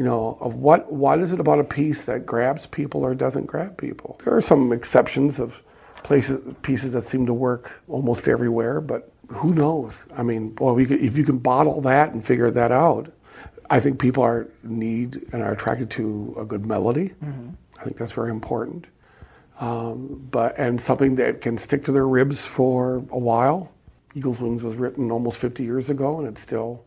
you 0.00 0.06
know, 0.06 0.38
of 0.40 0.54
what 0.54 0.90
what 0.90 1.20
is 1.20 1.34
it 1.34 1.40
about 1.40 1.58
a 1.58 1.64
piece 1.64 2.06
that 2.06 2.24
grabs 2.24 2.64
people 2.64 3.04
or 3.04 3.14
doesn't 3.14 3.44
grab 3.44 3.76
people. 3.76 4.18
There 4.24 4.34
are 4.34 4.40
some 4.40 4.72
exceptions 4.72 5.38
of 5.38 5.62
places 6.04 6.38
pieces 6.62 6.94
that 6.94 7.02
seem 7.02 7.26
to 7.26 7.34
work 7.34 7.82
almost 7.86 8.26
everywhere, 8.26 8.80
but 8.80 9.12
who 9.28 9.52
knows? 9.52 10.06
I 10.16 10.22
mean, 10.22 10.50
boy, 10.50 10.72
we 10.72 10.86
could, 10.86 11.00
if 11.00 11.18
you 11.18 11.24
can 11.24 11.36
bottle 11.36 11.82
that 11.82 12.14
and 12.14 12.24
figure 12.24 12.50
that 12.50 12.72
out, 12.72 13.12
I 13.70 13.80
think 13.80 13.98
people 13.98 14.22
are 14.24 14.48
need 14.64 15.28
and 15.32 15.42
are 15.42 15.52
attracted 15.52 15.90
to 15.92 16.36
a 16.38 16.44
good 16.44 16.66
melody. 16.66 17.14
I 17.78 17.84
think 17.84 17.96
that's 17.96 18.12
very 18.12 18.30
important. 18.30 18.86
Um, 19.60 20.26
but 20.30 20.58
and 20.58 20.80
something 20.80 21.14
that 21.16 21.40
can 21.40 21.56
stick 21.56 21.84
to 21.84 21.92
their 21.92 22.08
ribs 22.08 22.44
for 22.44 22.96
a 23.10 23.18
while. 23.18 23.70
Eagles 24.14 24.40
Wings 24.40 24.64
was 24.64 24.74
written 24.74 25.10
almost 25.12 25.38
50 25.38 25.62
years 25.62 25.88
ago, 25.88 26.18
and 26.18 26.26
it's 26.26 26.40
still 26.40 26.84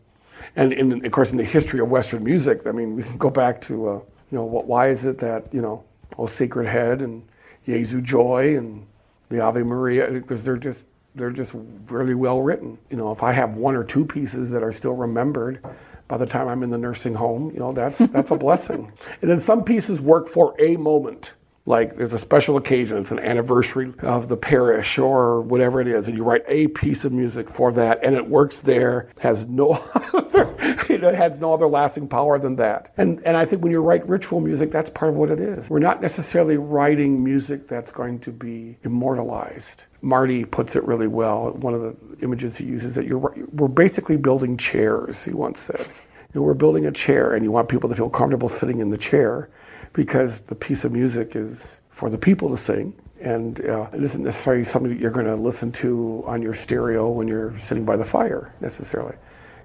and, 0.56 0.72
and 0.72 1.04
of 1.04 1.12
course 1.12 1.30
in 1.30 1.38
the 1.38 1.44
history 1.44 1.80
of 1.80 1.88
Western 1.88 2.22
music, 2.24 2.66
I 2.66 2.72
mean, 2.72 2.96
we 2.96 3.02
can 3.02 3.16
go 3.16 3.30
back 3.30 3.60
to, 3.62 3.88
uh, 3.88 3.92
you 4.30 4.38
know, 4.38 4.44
what, 4.44 4.66
why 4.66 4.88
is 4.88 5.04
it 5.04 5.18
that, 5.18 5.52
you 5.52 5.62
know, 5.62 5.84
Oh 6.18 6.26
Sacred 6.26 6.66
Head 6.68 7.00
and 7.00 7.26
Jesu 7.66 8.00
Joy 8.00 8.56
and 8.56 8.86
the 9.30 9.40
Ave 9.40 9.62
Maria, 9.62 10.10
because 10.10 10.44
they're 10.44 10.56
just, 10.56 10.84
they're 11.14 11.30
just 11.30 11.54
really 11.88 12.14
well 12.14 12.42
written. 12.42 12.78
You 12.90 12.96
know, 12.96 13.10
if 13.10 13.22
I 13.22 13.32
have 13.32 13.54
one 13.54 13.74
or 13.74 13.84
two 13.84 14.04
pieces 14.04 14.50
that 14.50 14.62
are 14.62 14.72
still 14.72 14.94
remembered 14.94 15.64
by 16.08 16.16
the 16.18 16.26
time 16.26 16.48
I'm 16.48 16.62
in 16.62 16.70
the 16.70 16.78
nursing 16.78 17.14
home, 17.14 17.50
you 17.52 17.58
know, 17.58 17.72
that's, 17.72 17.98
that's 17.98 18.30
a 18.30 18.36
blessing. 18.36 18.92
And 19.20 19.30
then 19.30 19.38
some 19.38 19.64
pieces 19.64 20.00
work 20.00 20.28
for 20.28 20.54
a 20.60 20.76
moment. 20.76 21.34
Like 21.66 21.96
there's 21.96 22.12
a 22.12 22.18
special 22.18 22.58
occasion, 22.58 22.98
it's 22.98 23.10
an 23.10 23.18
anniversary 23.18 23.94
of 24.02 24.28
the 24.28 24.36
parish 24.36 24.98
or 24.98 25.40
whatever 25.40 25.80
it 25.80 25.88
is, 25.88 26.08
and 26.08 26.16
you 26.16 26.22
write 26.22 26.44
a 26.46 26.68
piece 26.68 27.06
of 27.06 27.12
music 27.12 27.48
for 27.48 27.72
that, 27.72 28.04
and 28.04 28.14
it 28.14 28.28
works 28.28 28.60
there, 28.60 29.08
has 29.20 29.46
no 29.46 29.70
other, 30.14 30.54
you 30.90 30.98
know, 30.98 31.08
it 31.08 31.14
has 31.14 31.38
no 31.38 31.54
other 31.54 31.66
lasting 31.66 32.06
power 32.06 32.38
than 32.38 32.56
that. 32.56 32.92
And 32.98 33.18
and 33.24 33.34
I 33.34 33.46
think 33.46 33.62
when 33.62 33.72
you 33.72 33.80
write 33.80 34.06
ritual 34.06 34.42
music, 34.42 34.70
that's 34.70 34.90
part 34.90 35.10
of 35.10 35.16
what 35.16 35.30
it 35.30 35.40
is. 35.40 35.70
We're 35.70 35.78
not 35.78 36.02
necessarily 36.02 36.58
writing 36.58 37.24
music 37.24 37.66
that's 37.66 37.90
going 37.90 38.18
to 38.20 38.30
be 38.30 38.76
immortalized. 38.82 39.84
Marty 40.02 40.44
puts 40.44 40.76
it 40.76 40.84
really 40.84 41.06
well. 41.06 41.52
One 41.52 41.72
of 41.72 41.80
the 41.80 41.96
images 42.22 42.58
he 42.58 42.66
uses 42.66 42.88
is 42.88 42.94
that 42.96 43.06
you're 43.06 43.34
we're 43.52 43.68
basically 43.68 44.18
building 44.18 44.58
chairs. 44.58 45.24
He 45.24 45.32
once 45.32 45.60
said, 45.60 45.80
you 46.34 46.40
know, 46.40 46.42
we're 46.42 46.52
building 46.52 46.84
a 46.84 46.92
chair, 46.92 47.32
and 47.32 47.42
you 47.42 47.50
want 47.50 47.70
people 47.70 47.88
to 47.88 47.96
feel 47.96 48.10
comfortable 48.10 48.50
sitting 48.50 48.80
in 48.80 48.90
the 48.90 48.98
chair 48.98 49.48
because 49.94 50.40
the 50.40 50.54
piece 50.54 50.84
of 50.84 50.92
music 50.92 51.34
is 51.34 51.80
for 51.88 52.10
the 52.10 52.18
people 52.18 52.50
to 52.50 52.56
sing. 52.58 52.92
And 53.20 53.64
uh, 53.64 53.86
it 53.94 54.02
isn't 54.02 54.22
necessarily 54.22 54.64
something 54.64 54.92
that 54.92 55.00
you're 55.00 55.10
going 55.10 55.24
to 55.24 55.36
listen 55.36 55.72
to 55.72 56.22
on 56.26 56.42
your 56.42 56.52
stereo 56.52 57.08
when 57.08 57.26
you're 57.26 57.58
sitting 57.60 57.86
by 57.86 57.96
the 57.96 58.04
fire, 58.04 58.52
necessarily. 58.60 59.14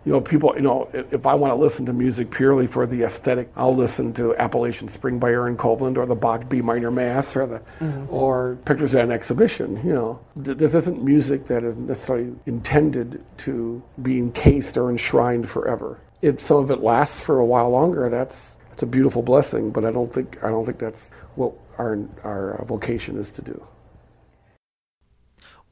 You 0.06 0.13
know, 0.13 0.22
people, 0.22 0.54
you 0.56 0.62
know, 0.62 0.89
if 0.94 1.12
if 1.12 1.26
I 1.26 1.34
want 1.34 1.52
to 1.52 1.56
listen 1.56 1.86
to 1.88 1.92
music 1.92 2.32
purely 2.32 2.68
for 2.68 2.88
the 2.88 3.04
aesthetic, 3.04 3.52
I'll 3.58 3.76
listen 3.76 4.13
to 4.13 4.34
Appalachian 4.38 4.88
Spring 4.88 5.20
by 5.20 5.32
Aaron 5.32 5.58
Copland 5.58 5.98
or 5.98 6.06
the 6.06 6.15
Bach 6.15 6.48
B 6.48 6.62
minor 6.62 6.89
Mass 6.89 7.36
or 7.36 7.46
the, 7.46 7.62
or 8.10 8.58
Pictures 8.63 8.96
at 8.96 9.04
an 9.04 9.12
Exhibition, 9.12 9.76
you 9.86 9.94
know. 9.94 10.20
This 10.38 10.74
isn't 10.74 11.04
music 11.04 11.48
that 11.48 11.65
is 11.65 11.76
necessarily 11.76 12.34
intended 12.46 13.26
to 13.39 13.84
be 14.02 14.20
encased 14.20 14.78
or 14.78 14.89
enshrined 14.89 15.50
forever. 15.50 16.00
If 16.22 16.39
some 16.39 16.58
of 16.58 16.72
it 16.72 16.80
lasts 16.80 17.20
for 17.20 17.39
a 17.39 17.46
while 17.46 17.70
longer, 17.70 18.10
that's 18.10 18.58
it's 18.80 18.84
a 18.84 18.88
beautiful 18.88 19.22
blessing, 19.22 19.72
but 19.72 19.84
I 19.84 19.92
don't 19.92 20.13
think 20.13 20.42
I 20.42 20.48
don't 20.48 20.65
think 20.65 20.80
that's 20.80 21.12
what 21.36 21.54
our 21.78 22.00
our 22.24 22.62
uh, 22.62 22.63
vocation 22.63 23.18
is 23.18 23.30
to 23.34 23.42
do. 23.42 23.62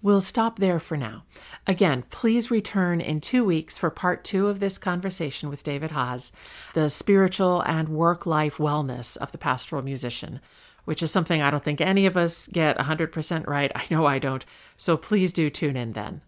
We'll 0.01 0.19
stop 0.19 0.59
there 0.59 0.77
for 0.77 0.97
now. 0.97 1.23
Again, 1.65 2.03
please 2.09 2.51
return 2.51 2.99
in 2.99 3.21
two 3.21 3.45
weeks 3.45 3.77
for 3.77 3.89
part 3.89 4.25
two 4.25 4.49
of 4.49 4.59
this 4.59 4.77
conversation 4.77 5.47
with 5.47 5.63
David 5.63 5.91
Haas, 5.91 6.33
the 6.73 6.89
spiritual 6.89 7.61
and 7.61 7.87
work 7.87 8.25
life 8.25 8.57
wellness 8.57 9.15
of 9.15 9.31
the 9.31 9.37
pastoral 9.37 9.81
musician, 9.81 10.41
which 10.83 11.01
is 11.01 11.09
something 11.09 11.41
I 11.41 11.49
don't 11.49 11.63
think 11.63 11.79
any 11.79 12.05
of 12.05 12.17
us 12.17 12.47
get 12.47 12.77
100% 12.77 13.47
right. 13.47 13.71
I 13.73 13.85
know 13.89 14.05
I 14.05 14.19
don't. 14.19 14.45
So 14.75 14.97
please 14.97 15.31
do 15.31 15.49
tune 15.49 15.77
in 15.77 15.93
then. 15.93 16.23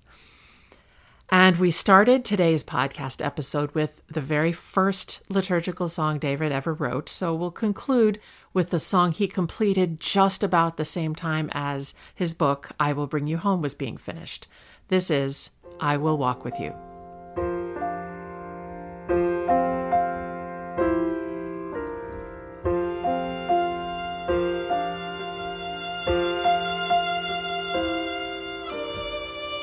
And 1.32 1.58
we 1.58 1.70
started 1.70 2.26
today's 2.26 2.64
podcast 2.64 3.24
episode 3.24 3.72
with 3.76 4.02
the 4.08 4.22
very 4.22 4.52
first 4.52 5.22
liturgical 5.30 5.88
song 5.88 6.18
David 6.18 6.52
ever 6.52 6.74
wrote. 6.74 7.08
So 7.08 7.36
we'll 7.36 7.52
conclude 7.52 8.20
with 8.52 8.72
the 8.72 8.80
song 8.80 9.12
he 9.12 9.28
completed 9.28 10.00
just 10.00 10.44
about 10.44 10.78
the 10.78 10.86
same 10.86 11.14
time 11.14 11.50
as 11.54 11.94
his 12.16 12.34
book, 12.34 12.72
I 12.80 12.94
Will 12.94 13.08
Bring 13.08 13.28
You 13.28 13.38
Home, 13.38 13.62
was 13.62 13.76
being 13.76 13.98
finished. 13.98 14.48
This 14.88 15.12
is 15.12 15.52
I 15.80 15.98
Will 15.98 16.18
Walk 16.18 16.44
With 16.44 16.60
You. 16.60 16.74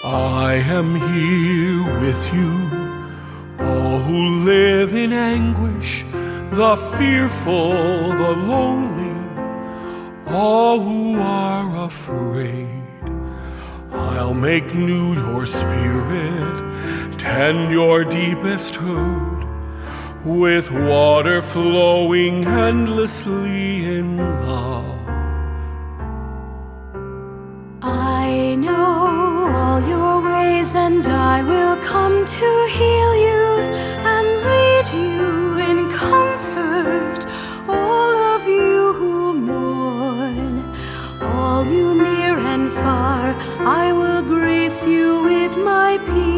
I 0.06 0.54
am 0.54 0.94
here 0.94 2.00
with 2.00 2.32
you, 2.32 2.52
all 3.58 3.98
who 3.98 4.44
live 4.44 4.94
in 4.94 5.12
anguish, 5.12 6.04
the 6.52 6.76
fearful, 6.96 8.10
the 8.10 8.30
lonely, 8.30 9.42
all 10.28 10.78
who 10.78 11.18
are 11.18 11.86
afraid. 11.86 12.84
I'll 13.90 14.32
make 14.32 14.72
new 14.72 15.14
your 15.14 15.44
spirit, 15.44 17.18
tend 17.18 17.72
your 17.72 18.04
deepest 18.04 18.76
hurt, 18.76 19.44
with 20.24 20.70
water 20.70 21.42
flowing 21.42 22.44
endlessly 22.44 23.84
in 23.84 24.18
love. 24.18 24.95
I 31.38 31.42
will 31.42 31.76
come 31.82 32.24
to 32.24 32.48
heal 32.78 33.12
you 33.28 33.44
and 34.14 34.26
lead 34.48 34.86
you 35.04 35.58
in 35.68 35.78
comfort. 35.90 37.18
All 37.68 38.14
of 38.34 38.48
you 38.48 38.94
who 38.94 39.34
mourn, 39.34 40.64
all 41.20 41.62
you 41.66 41.94
near 41.94 42.38
and 42.38 42.72
far, 42.72 43.36
I 43.82 43.92
will 43.92 44.22
grace 44.22 44.86
you 44.86 45.20
with 45.24 45.58
my 45.58 45.98
peace, 46.08 46.35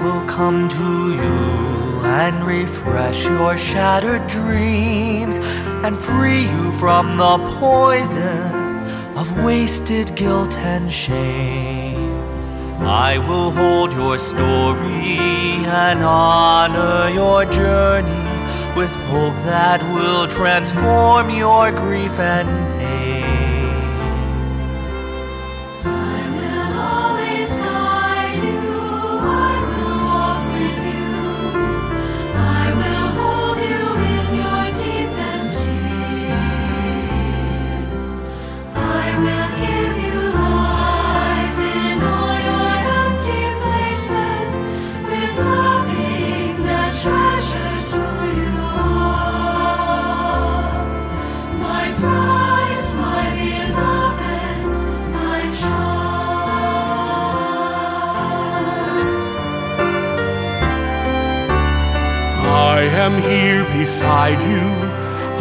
will 0.00 0.24
come 0.26 0.68
to 0.68 1.12
you 1.12 2.00
and 2.04 2.46
refresh 2.46 3.24
your 3.24 3.56
shattered 3.56 4.26
dreams 4.26 5.36
and 5.84 5.98
free 5.98 6.42
you 6.42 6.72
from 6.72 7.16
the 7.18 7.38
poison 7.58 8.88
of 9.16 9.44
wasted 9.44 10.14
guilt 10.16 10.54
and 10.56 10.90
shame. 10.90 12.12
I 12.82 13.18
will 13.18 13.50
hold 13.50 13.92
your 13.92 14.18
story 14.18 15.18
and 15.66 16.02
honor 16.02 17.10
your 17.10 17.44
journey 17.44 18.30
with 18.74 18.90
hope 19.12 19.36
that 19.44 19.82
will 19.94 20.26
transform 20.28 21.28
your 21.28 21.72
grief 21.72 22.18
and 22.18 22.48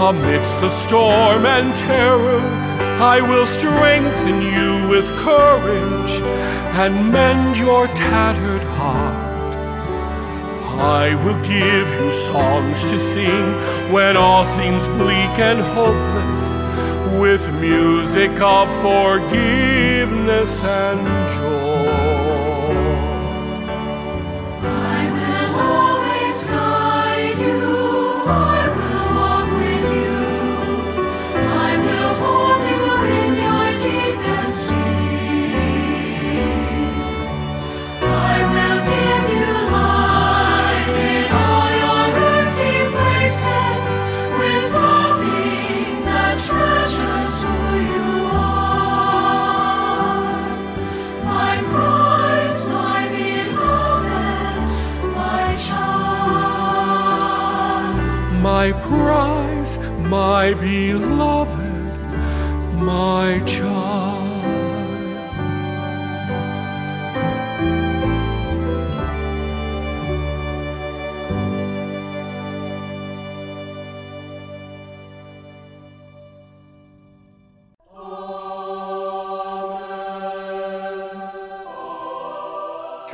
amidst 0.10 0.60
the 0.60 0.72
storm 0.72 1.46
and 1.46 1.76
terror. 1.76 2.42
I 3.00 3.22
will 3.22 3.46
strengthen 3.46 4.42
you 4.42 4.88
with 4.90 5.06
courage 5.18 6.14
and 6.82 7.12
mend 7.12 7.58
your 7.58 7.86
tattered 7.90 8.64
heart. 8.80 9.56
I 10.80 11.14
will 11.24 11.40
give 11.44 11.88
you 12.00 12.12
songs 12.12 12.82
to 12.86 12.98
sing 12.98 13.46
when 13.94 14.18
all 14.18 14.46
seems 14.46 14.88
bleak 15.00 15.36
and 15.50 15.60
hopeless, 15.78 16.42
with 17.22 17.48
music 17.62 18.42
of 18.42 18.68
forgiveness 18.82 20.64
and 20.64 21.06
joy. 21.38 21.69
My 60.50 60.56
beloved, 60.56 61.60
my 62.74 63.40
child. 63.46 63.79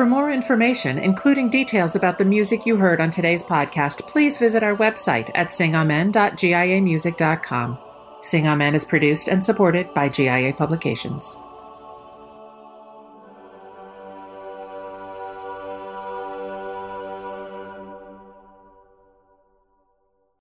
For 0.05 0.09
more 0.09 0.29
information, 0.29 0.99
including 0.99 1.49
details 1.49 1.95
about 1.95 2.19
the 2.19 2.25
music 2.25 2.67
you 2.67 2.77
heard 2.77 3.01
on 3.01 3.09
today's 3.09 3.41
podcast, 3.41 4.05
please 4.05 4.37
visit 4.37 4.61
our 4.61 4.75
website 4.75 5.31
at 5.33 5.51
singamen.giamusic.com. 5.51 7.77
Sing 8.21 8.45
Amen 8.45 8.75
is 8.75 8.85
produced 8.85 9.29
and 9.29 9.43
supported 9.43 9.91
by 9.95 10.09
GIA 10.09 10.53
Publications. 10.53 11.39